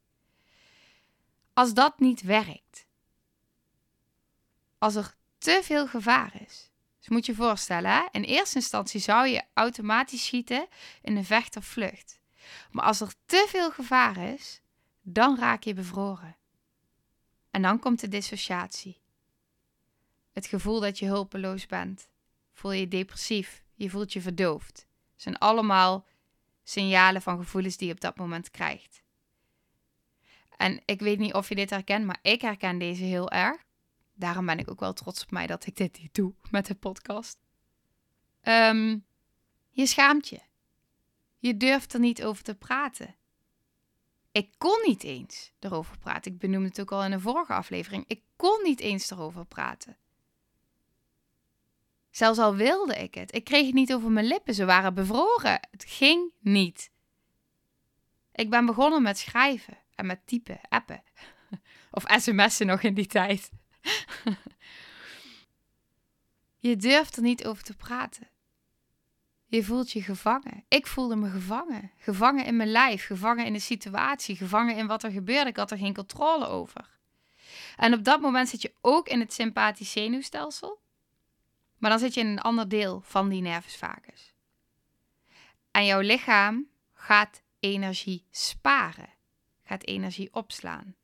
Als 1.52 1.74
dat 1.74 1.98
niet 1.98 2.22
werkt, 2.22 2.86
als 4.84 4.94
er 4.94 5.14
te 5.38 5.60
veel 5.62 5.86
gevaar 5.86 6.40
is. 6.46 6.70
Dus 6.98 7.08
moet 7.08 7.26
je 7.26 7.34
voorstellen, 7.34 8.08
in 8.12 8.22
eerste 8.22 8.56
instantie 8.56 9.00
zou 9.00 9.26
je 9.26 9.42
automatisch 9.54 10.24
schieten 10.24 10.66
in 11.02 11.16
een 11.16 11.24
vecht 11.24 11.56
of 11.56 11.64
vlucht. 11.64 12.20
Maar 12.70 12.84
als 12.84 13.00
er 13.00 13.14
te 13.26 13.46
veel 13.48 13.70
gevaar 13.70 14.16
is, 14.16 14.60
dan 15.02 15.38
raak 15.38 15.62
je 15.62 15.74
bevroren. 15.74 16.36
En 17.50 17.62
dan 17.62 17.78
komt 17.78 18.00
de 18.00 18.08
dissociatie. 18.08 19.00
Het 20.32 20.46
gevoel 20.46 20.80
dat 20.80 20.98
je 20.98 21.06
hulpeloos 21.06 21.66
bent. 21.66 22.08
Voel 22.52 22.72
je 22.72 22.88
depressief, 22.88 23.62
je 23.74 23.90
voelt 23.90 24.12
je 24.12 24.20
verdoofd. 24.20 24.86
Het 25.12 25.22
zijn 25.22 25.38
allemaal 25.38 26.06
signalen 26.62 27.22
van 27.22 27.38
gevoelens 27.38 27.76
die 27.76 27.86
je 27.88 27.94
op 27.94 28.00
dat 28.00 28.16
moment 28.16 28.50
krijgt. 28.50 29.02
En 30.56 30.82
ik 30.84 31.00
weet 31.00 31.18
niet 31.18 31.34
of 31.34 31.48
je 31.48 31.54
dit 31.54 31.70
herkent, 31.70 32.04
maar 32.04 32.18
ik 32.22 32.40
herken 32.40 32.78
deze 32.78 33.04
heel 33.04 33.30
erg. 33.30 33.63
Daarom 34.14 34.46
ben 34.46 34.58
ik 34.58 34.70
ook 34.70 34.80
wel 34.80 34.92
trots 34.92 35.22
op 35.22 35.30
mij 35.30 35.46
dat 35.46 35.66
ik 35.66 35.76
dit 35.76 36.08
doe 36.12 36.34
met 36.50 36.66
de 36.66 36.74
podcast. 36.74 37.38
Ehm, 38.40 38.98
je 39.70 39.86
schaamt 39.86 40.28
je. 40.28 40.40
Je 41.38 41.56
durft 41.56 41.92
er 41.92 42.00
niet 42.00 42.24
over 42.24 42.42
te 42.42 42.54
praten. 42.54 43.14
Ik 44.32 44.54
kon 44.58 44.82
niet 44.86 45.02
eens 45.02 45.52
erover 45.60 45.98
praten. 45.98 46.32
Ik 46.32 46.38
benoemde 46.38 46.68
het 46.68 46.80
ook 46.80 46.92
al 46.92 47.04
in 47.04 47.12
een 47.12 47.20
vorige 47.20 47.52
aflevering. 47.52 48.04
Ik 48.06 48.22
kon 48.36 48.60
niet 48.62 48.80
eens 48.80 49.10
erover 49.10 49.46
praten. 49.46 49.96
Zelfs 52.10 52.38
al 52.38 52.54
wilde 52.54 52.94
ik 52.94 53.14
het. 53.14 53.34
Ik 53.34 53.44
kreeg 53.44 53.66
het 53.66 53.74
niet 53.74 53.94
over 53.94 54.10
mijn 54.10 54.26
lippen. 54.26 54.54
Ze 54.54 54.64
waren 54.64 54.94
bevroren. 54.94 55.68
Het 55.70 55.84
ging 55.86 56.32
niet. 56.40 56.90
Ik 58.32 58.50
ben 58.50 58.66
begonnen 58.66 59.02
met 59.02 59.18
schrijven 59.18 59.78
en 59.94 60.06
met 60.06 60.26
typen, 60.26 60.60
appen. 60.68 61.02
Of 61.90 62.04
sms'en 62.06 62.66
nog 62.66 62.82
in 62.82 62.94
die 62.94 63.06
tijd. 63.06 63.50
Je 66.68 66.76
durft 66.76 67.16
er 67.16 67.22
niet 67.22 67.46
over 67.46 67.62
te 67.62 67.76
praten. 67.76 68.28
Je 69.46 69.64
voelt 69.64 69.92
je 69.92 70.02
gevangen. 70.02 70.64
Ik 70.68 70.86
voelde 70.86 71.16
me 71.16 71.30
gevangen. 71.30 71.90
Gevangen 71.96 72.44
in 72.44 72.56
mijn 72.56 72.70
lijf, 72.70 73.06
gevangen 73.06 73.46
in 73.46 73.52
de 73.52 73.58
situatie, 73.58 74.36
gevangen 74.36 74.76
in 74.76 74.86
wat 74.86 75.02
er 75.02 75.10
gebeurde. 75.10 75.50
Ik 75.50 75.56
had 75.56 75.70
er 75.70 75.78
geen 75.78 75.94
controle 75.94 76.46
over. 76.46 76.98
En 77.76 77.94
op 77.94 78.04
dat 78.04 78.20
moment 78.20 78.48
zit 78.48 78.62
je 78.62 78.74
ook 78.80 79.08
in 79.08 79.20
het 79.20 79.32
sympathisch 79.32 79.92
zenuwstelsel. 79.92 80.80
Maar 81.78 81.90
dan 81.90 81.98
zit 81.98 82.14
je 82.14 82.20
in 82.20 82.26
een 82.26 82.40
ander 82.40 82.68
deel 82.68 83.00
van 83.04 83.28
die 83.28 83.42
nervus 83.42 83.76
vagus. 83.76 84.32
En 85.70 85.86
jouw 85.86 86.00
lichaam 86.00 86.66
gaat 86.94 87.42
energie 87.60 88.24
sparen, 88.30 89.08
gaat 89.64 89.84
energie 89.84 90.28
opslaan. 90.32 90.94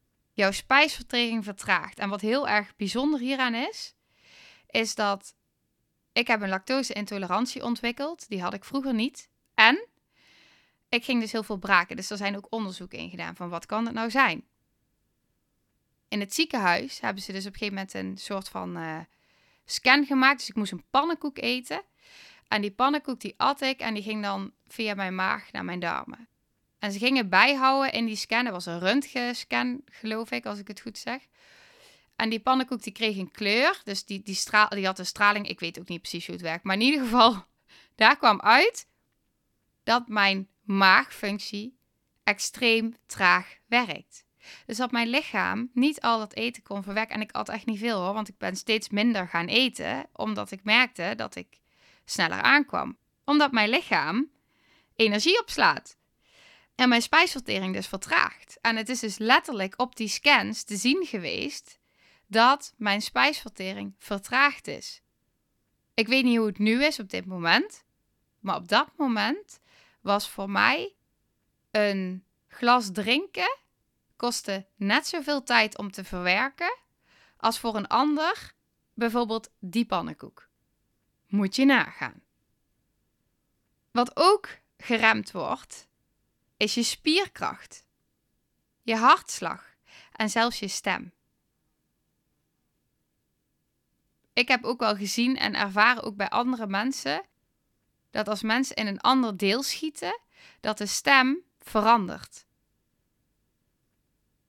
Jouw 0.40 0.50
spijsvertering 0.50 1.44
vertraagt. 1.44 1.98
En 1.98 2.08
wat 2.08 2.20
heel 2.20 2.48
erg 2.48 2.76
bijzonder 2.76 3.20
hieraan 3.20 3.54
is, 3.54 3.94
is 4.66 4.94
dat 4.94 5.34
ik 6.12 6.26
heb 6.26 6.40
een 6.40 6.48
lactose-intolerantie 6.48 7.64
ontwikkeld. 7.64 8.28
Die 8.28 8.42
had 8.42 8.54
ik 8.54 8.64
vroeger 8.64 8.94
niet. 8.94 9.28
En 9.54 9.86
ik 10.88 11.04
ging 11.04 11.20
dus 11.20 11.32
heel 11.32 11.42
veel 11.42 11.56
braken. 11.56 11.96
Dus 11.96 12.10
er 12.10 12.16
zijn 12.16 12.36
ook 12.36 12.46
onderzoeken 12.50 12.98
in 12.98 13.10
gedaan 13.10 13.36
van 13.36 13.48
wat 13.48 13.66
kan 13.66 13.84
het 13.84 13.94
nou 13.94 14.10
zijn. 14.10 14.44
In 16.08 16.20
het 16.20 16.34
ziekenhuis 16.34 17.00
hebben 17.00 17.22
ze 17.22 17.32
dus 17.32 17.46
op 17.46 17.52
een 17.52 17.58
gegeven 17.58 17.74
moment 17.74 17.94
een 17.94 18.18
soort 18.18 18.48
van 18.48 18.76
uh, 18.76 18.98
scan 19.64 20.06
gemaakt. 20.06 20.38
Dus 20.38 20.48
ik 20.48 20.56
moest 20.56 20.72
een 20.72 20.84
pannenkoek 20.90 21.38
eten. 21.38 21.82
En 22.48 22.60
die 22.60 22.72
pannenkoek 22.72 23.20
die 23.20 23.34
at 23.36 23.60
ik 23.60 23.80
en 23.80 23.94
die 23.94 24.02
ging 24.02 24.22
dan 24.22 24.52
via 24.66 24.94
mijn 24.94 25.14
maag 25.14 25.52
naar 25.52 25.64
mijn 25.64 25.80
darmen. 25.80 26.28
En 26.80 26.92
ze 26.92 26.98
gingen 26.98 27.28
bijhouden 27.28 27.92
in 27.92 28.06
die 28.06 28.16
scan. 28.16 28.44
Dat 28.44 28.52
was 28.52 28.66
een 28.66 28.78
röntgenscan, 28.78 29.82
geloof 29.84 30.30
ik, 30.30 30.46
als 30.46 30.58
ik 30.58 30.68
het 30.68 30.80
goed 30.80 30.98
zeg. 30.98 31.20
En 32.16 32.30
die 32.30 32.40
pannenkoek 32.40 32.82
die 32.82 32.92
kreeg 32.92 33.16
een 33.16 33.30
kleur. 33.30 33.80
Dus 33.84 34.04
die, 34.04 34.22
die, 34.22 34.34
straal, 34.34 34.68
die 34.68 34.86
had 34.86 34.98
een 34.98 35.06
straling. 35.06 35.48
Ik 35.48 35.60
weet 35.60 35.78
ook 35.78 35.88
niet 35.88 36.00
precies 36.00 36.26
hoe 36.26 36.34
het 36.34 36.44
werkt. 36.44 36.64
Maar 36.64 36.74
in 36.74 36.80
ieder 36.80 37.00
geval, 37.00 37.44
daar 37.94 38.16
kwam 38.16 38.40
uit 38.40 38.86
dat 39.84 40.08
mijn 40.08 40.48
maagfunctie 40.62 41.78
extreem 42.24 42.96
traag 43.06 43.56
werkt. 43.66 44.24
Dus 44.66 44.76
dat 44.76 44.90
mijn 44.90 45.08
lichaam 45.08 45.70
niet 45.74 46.00
al 46.00 46.18
dat 46.18 46.34
eten 46.34 46.62
kon 46.62 46.82
verwerken. 46.82 47.14
En 47.14 47.20
ik 47.20 47.32
at 47.32 47.48
echt 47.48 47.66
niet 47.66 47.78
veel 47.78 48.00
hoor, 48.00 48.14
want 48.14 48.28
ik 48.28 48.38
ben 48.38 48.56
steeds 48.56 48.88
minder 48.88 49.28
gaan 49.28 49.46
eten. 49.46 50.06
Omdat 50.12 50.50
ik 50.50 50.64
merkte 50.64 51.12
dat 51.16 51.34
ik 51.34 51.58
sneller 52.04 52.40
aankwam. 52.40 52.96
Omdat 53.24 53.52
mijn 53.52 53.68
lichaam 53.68 54.30
energie 54.96 55.40
opslaat. 55.40 55.98
En 56.80 56.88
mijn 56.88 57.02
spijsvertering 57.02 57.74
dus 57.74 57.86
vertraagt. 57.86 58.58
En 58.60 58.76
het 58.76 58.88
is 58.88 59.00
dus 59.00 59.18
letterlijk 59.18 59.80
op 59.80 59.96
die 59.96 60.08
scans 60.08 60.62
te 60.62 60.76
zien 60.76 61.06
geweest 61.06 61.78
dat 62.26 62.74
mijn 62.76 63.02
spijsvertering 63.02 63.94
vertraagd 63.98 64.66
is. 64.66 65.02
Ik 65.94 66.08
weet 66.08 66.24
niet 66.24 66.36
hoe 66.36 66.46
het 66.46 66.58
nu 66.58 66.84
is 66.84 66.98
op 66.98 67.10
dit 67.10 67.26
moment, 67.26 67.84
maar 68.38 68.56
op 68.56 68.68
dat 68.68 68.88
moment 68.96 69.60
was 70.00 70.28
voor 70.28 70.50
mij 70.50 70.94
een 71.70 72.24
glas 72.48 72.92
drinken 72.92 73.58
kostte 74.16 74.66
net 74.76 75.06
zoveel 75.06 75.42
tijd 75.42 75.78
om 75.78 75.90
te 75.90 76.04
verwerken 76.04 76.78
als 77.36 77.58
voor 77.58 77.76
een 77.76 77.88
ander 77.88 78.52
bijvoorbeeld 78.94 79.50
die 79.58 79.86
pannenkoek. 79.86 80.48
Moet 81.26 81.56
je 81.56 81.64
nagaan. 81.64 82.22
Wat 83.90 84.10
ook 84.14 84.48
geremd 84.76 85.30
wordt, 85.30 85.88
is 86.60 86.74
je 86.74 86.82
spierkracht, 86.82 87.86
je 88.82 88.96
hartslag 88.96 89.74
en 90.12 90.30
zelfs 90.30 90.58
je 90.58 90.68
stem. 90.68 91.12
ik 94.40 94.48
heb 94.48 94.64
ook 94.64 94.80
wel 94.80 94.96
gezien 94.96 95.36
en 95.36 95.54
ervaren 95.54 96.02
ook 96.02 96.16
bij 96.16 96.28
andere 96.28 96.66
mensen 96.66 97.22
dat 98.10 98.28
als 98.28 98.42
mensen 98.42 98.76
in 98.76 98.86
een 98.86 99.00
ander 99.00 99.36
deel 99.36 99.62
schieten, 99.62 100.20
dat 100.60 100.78
de 100.78 100.86
stem 100.86 101.42
verandert. 101.60 102.46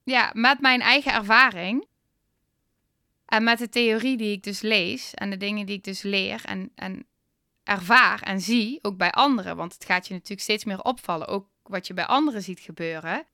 Ja, 0.03 0.31
met 0.33 0.59
mijn 0.59 0.81
eigen 0.81 1.13
ervaring 1.13 1.87
en 3.25 3.43
met 3.43 3.57
de 3.57 3.69
theorie 3.69 4.17
die 4.17 4.31
ik 4.31 4.43
dus 4.43 4.61
lees 4.61 5.13
en 5.13 5.29
de 5.29 5.37
dingen 5.37 5.65
die 5.65 5.75
ik 5.75 5.83
dus 5.83 6.01
leer 6.01 6.45
en, 6.45 6.71
en 6.75 7.05
ervaar 7.63 8.21
en 8.21 8.41
zie, 8.41 8.79
ook 8.81 8.97
bij 8.97 9.11
anderen, 9.11 9.55
want 9.55 9.73
het 9.73 9.85
gaat 9.85 10.07
je 10.07 10.13
natuurlijk 10.13 10.41
steeds 10.41 10.65
meer 10.65 10.81
opvallen, 10.81 11.27
ook 11.27 11.49
wat 11.63 11.87
je 11.87 11.93
bij 11.93 12.05
anderen 12.05 12.43
ziet 12.43 12.59
gebeuren, 12.59 13.25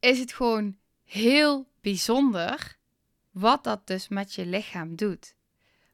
is 0.00 0.18
het 0.18 0.32
gewoon 0.32 0.76
heel 1.04 1.68
bijzonder 1.80 2.76
wat 3.30 3.64
dat 3.64 3.86
dus 3.86 4.08
met 4.08 4.34
je 4.34 4.46
lichaam 4.46 4.96
doet 4.96 5.36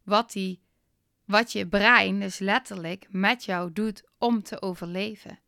wat, 0.02 0.32
die, 0.32 0.62
wat 1.24 1.52
je 1.52 1.66
brein 1.66 2.20
dus 2.20 2.38
letterlijk 2.38 3.06
met 3.10 3.44
jou 3.44 3.72
doet 3.72 4.02
om 4.18 4.42
te 4.42 4.62
overleven. 4.62 5.38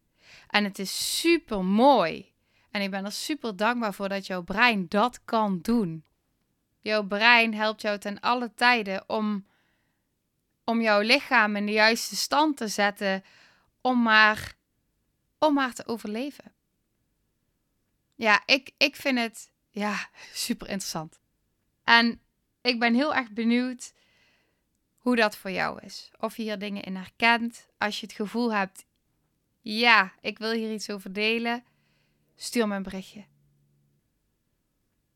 En 0.49 0.65
het 0.65 0.79
is 0.79 1.21
super 1.21 1.65
mooi. 1.65 2.33
En 2.71 2.83
ik 2.83 2.91
ben 2.91 3.05
er 3.05 3.13
super 3.13 3.57
dankbaar 3.57 3.95
voor 3.95 4.09
dat 4.09 4.27
jouw 4.27 4.43
brein 4.43 4.89
dat 4.89 5.25
kan 5.25 5.61
doen. 5.61 6.05
Jouw 6.81 7.03
brein 7.07 7.55
helpt 7.55 7.81
jou 7.81 7.99
ten 7.99 8.21
alle 8.21 8.55
tijden 8.55 9.09
om, 9.09 9.47
om 10.65 10.81
jouw 10.81 11.01
lichaam 11.01 11.57
in 11.57 11.67
de 11.67 11.73
juiste 11.73 12.17
stand 12.17 12.57
te 12.57 12.69
zetten 12.69 13.25
om 13.81 14.03
maar, 14.03 14.55
om 15.45 15.55
maar 15.55 15.75
te 15.75 15.87
overleven. 15.87 16.53
ja, 18.15 18.43
ik, 18.47 18.71
ik 18.77 18.97
vind 18.97 19.19
het 19.19 19.51
ja, 19.71 20.09
super 20.33 20.69
interessant. 20.69 21.21
En 21.85 22.21
ik 22.63 22.79
ben 22.79 22.95
heel 22.95 23.15
erg 23.15 23.31
benieuwd 23.31 23.93
hoe 24.99 25.17
dat 25.17 25.37
voor 25.37 25.51
jou 25.51 25.81
is. 25.83 26.11
Of 26.19 26.37
je 26.37 26.43
hier 26.43 26.59
dingen 26.59 26.83
in 26.83 26.97
herkent. 26.97 27.69
Als 27.79 28.01
je 28.01 28.07
het 28.07 28.15
gevoel 28.15 28.53
hebt, 28.53 28.85
ja, 29.61 30.13
ik 30.21 30.39
wil 30.39 30.51
hier 30.53 30.73
iets 30.73 30.91
over 30.91 31.13
delen, 31.13 31.65
stuur 32.37 32.69
me 32.69 32.77
een 32.77 32.83
berichtje. 32.83 33.25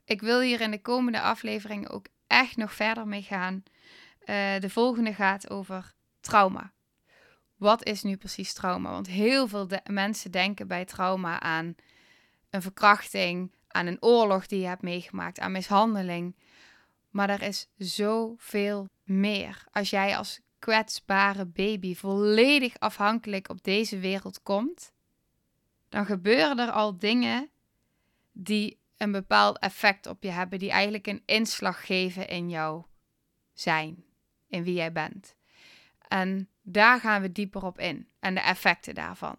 Ik 0.05 0.21
wil 0.21 0.41
hier 0.41 0.61
in 0.61 0.71
de 0.71 0.81
komende 0.81 1.21
afleveringen 1.21 1.91
ook 1.91 2.07
echt 2.27 2.57
nog 2.57 2.75
verder 2.75 3.07
mee 3.07 3.23
gaan. 3.23 3.62
Uh, 4.21 4.59
de 4.61 4.71
volgende 4.71 5.14
gaat 5.14 5.51
over 5.51 5.95
trauma. 6.21 6.73
Wat 7.59 7.85
is 7.85 8.03
nu 8.03 8.16
precies 8.16 8.53
trauma? 8.53 8.90
Want 8.90 9.07
heel 9.07 9.49
veel 9.49 9.68
mensen 9.90 10.31
denken 10.31 10.68
bij 10.68 10.85
trauma 10.85 11.40
aan 11.40 11.75
een 12.51 12.62
verkrachting, 12.62 13.53
aan 13.68 13.87
een 13.87 14.03
oorlog 14.03 14.47
die 14.47 14.61
je 14.61 14.66
hebt 14.66 14.83
meegemaakt, 14.83 15.40
aan 15.40 15.53
mishandeling. 15.53 16.37
Maar 17.11 17.31
er 17.31 17.42
is 17.42 17.68
zoveel 17.77 18.88
meer. 19.05 19.64
Als 19.71 19.90
jij 19.90 20.16
als 20.16 20.40
kwetsbare 20.59 21.47
baby 21.47 21.94
volledig 21.94 22.79
afhankelijk 22.79 23.49
op 23.49 23.62
deze 23.64 23.99
wereld 23.99 24.42
komt, 24.42 24.92
dan 25.88 26.07
gebeuren 26.07 26.59
er 26.59 26.71
al 26.71 26.99
dingen 26.99 27.51
die 28.33 28.79
een 28.97 29.12
bepaald 29.12 29.59
effect 29.59 30.07
op 30.07 30.23
je 30.23 30.31
hebben, 30.31 30.59
die 30.59 30.71
eigenlijk 30.71 31.07
een 31.07 31.23
inslag 31.27 31.87
geven 31.87 32.29
in 32.29 32.51
jou 32.51 32.85
zijn, 33.53 34.05
in 34.49 34.62
wie 34.62 34.75
jij 34.75 34.92
bent. 34.92 35.37
En 36.09 36.49
daar 36.62 37.01
gaan 37.01 37.23
we 37.23 37.33
dieper 37.33 37.64
op 37.64 37.79
in 37.79 38.09
en 38.21 38.35
de 38.35 38.40
effecten 38.40 38.94
daarvan. 38.94 39.37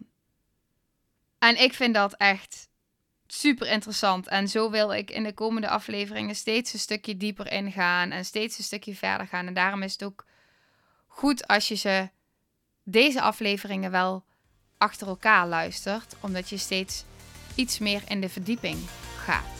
En 1.38 1.60
ik 1.60 1.74
vind 1.74 1.94
dat 1.94 2.14
echt 2.14 2.68
super 3.26 3.66
interessant. 3.66 4.28
En 4.28 4.48
zo 4.48 4.70
wil 4.70 4.92
ik 4.92 5.10
in 5.10 5.22
de 5.22 5.32
komende 5.32 5.68
afleveringen 5.68 6.34
steeds 6.34 6.72
een 6.72 6.78
stukje 6.78 7.16
dieper 7.16 7.52
ingaan 7.52 8.10
en 8.10 8.24
steeds 8.24 8.58
een 8.58 8.64
stukje 8.64 8.94
verder 8.94 9.26
gaan. 9.26 9.46
En 9.46 9.54
daarom 9.54 9.82
is 9.82 9.92
het 9.92 10.04
ook 10.04 10.26
goed 11.06 11.46
als 11.46 11.68
je 11.68 11.74
ze 11.74 12.10
deze 12.82 13.20
afleveringen 13.20 13.90
wel 13.90 14.24
achter 14.78 15.06
elkaar 15.06 15.46
luistert, 15.46 16.16
omdat 16.20 16.48
je 16.48 16.56
steeds 16.56 17.04
iets 17.54 17.78
meer 17.78 18.02
in 18.08 18.20
de 18.20 18.28
verdieping 18.28 18.78
gaat. 19.16 19.58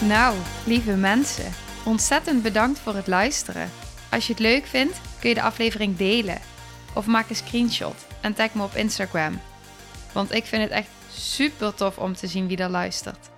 Nou, 0.00 0.38
lieve 0.66 0.96
mensen, 0.96 1.52
ontzettend 1.84 2.42
bedankt 2.42 2.78
voor 2.78 2.94
het 2.94 3.06
luisteren. 3.06 3.70
Als 4.10 4.26
je 4.26 4.32
het 4.32 4.42
leuk 4.42 4.66
vindt, 4.66 5.00
kun 5.20 5.28
je 5.28 5.34
de 5.34 5.42
aflevering 5.42 5.96
delen 5.96 6.38
of 6.94 7.06
maak 7.06 7.28
een 7.28 7.36
screenshot 7.36 8.06
en 8.20 8.34
tag 8.34 8.54
me 8.54 8.62
op 8.62 8.74
Instagram. 8.74 9.40
Want 10.12 10.34
ik 10.34 10.44
vind 10.44 10.62
het 10.62 10.70
echt 10.70 10.88
super 11.12 11.74
tof 11.74 11.98
om 11.98 12.14
te 12.14 12.26
zien 12.26 12.48
wie 12.48 12.56
er 12.56 12.70
luistert. 12.70 13.30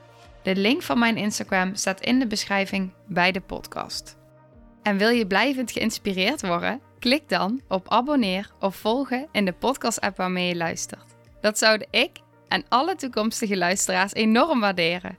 De 0.43 0.57
link 0.57 0.83
van 0.83 0.99
mijn 0.99 1.17
Instagram 1.17 1.75
staat 1.75 2.01
in 2.01 2.19
de 2.19 2.27
beschrijving 2.27 2.93
bij 3.07 3.33
de 3.33 3.41
podcast. 3.41 4.17
En 4.83 4.97
wil 4.97 5.09
je 5.09 5.27
blijvend 5.27 5.71
geïnspireerd 5.71 6.47
worden? 6.47 6.81
Klik 6.99 7.29
dan 7.29 7.61
op 7.69 7.89
abonneer 7.89 8.51
of 8.61 8.77
volgen 8.77 9.29
in 9.33 9.45
de 9.45 9.53
podcast-app 9.53 10.17
waarmee 10.17 10.49
je 10.49 10.57
luistert. 10.57 11.15
Dat 11.41 11.59
zouden 11.59 11.87
ik 11.91 12.11
en 12.49 12.65
alle 12.69 12.95
toekomstige 12.95 13.57
luisteraars 13.57 14.15
enorm 14.15 14.61
waarderen. 14.61 15.19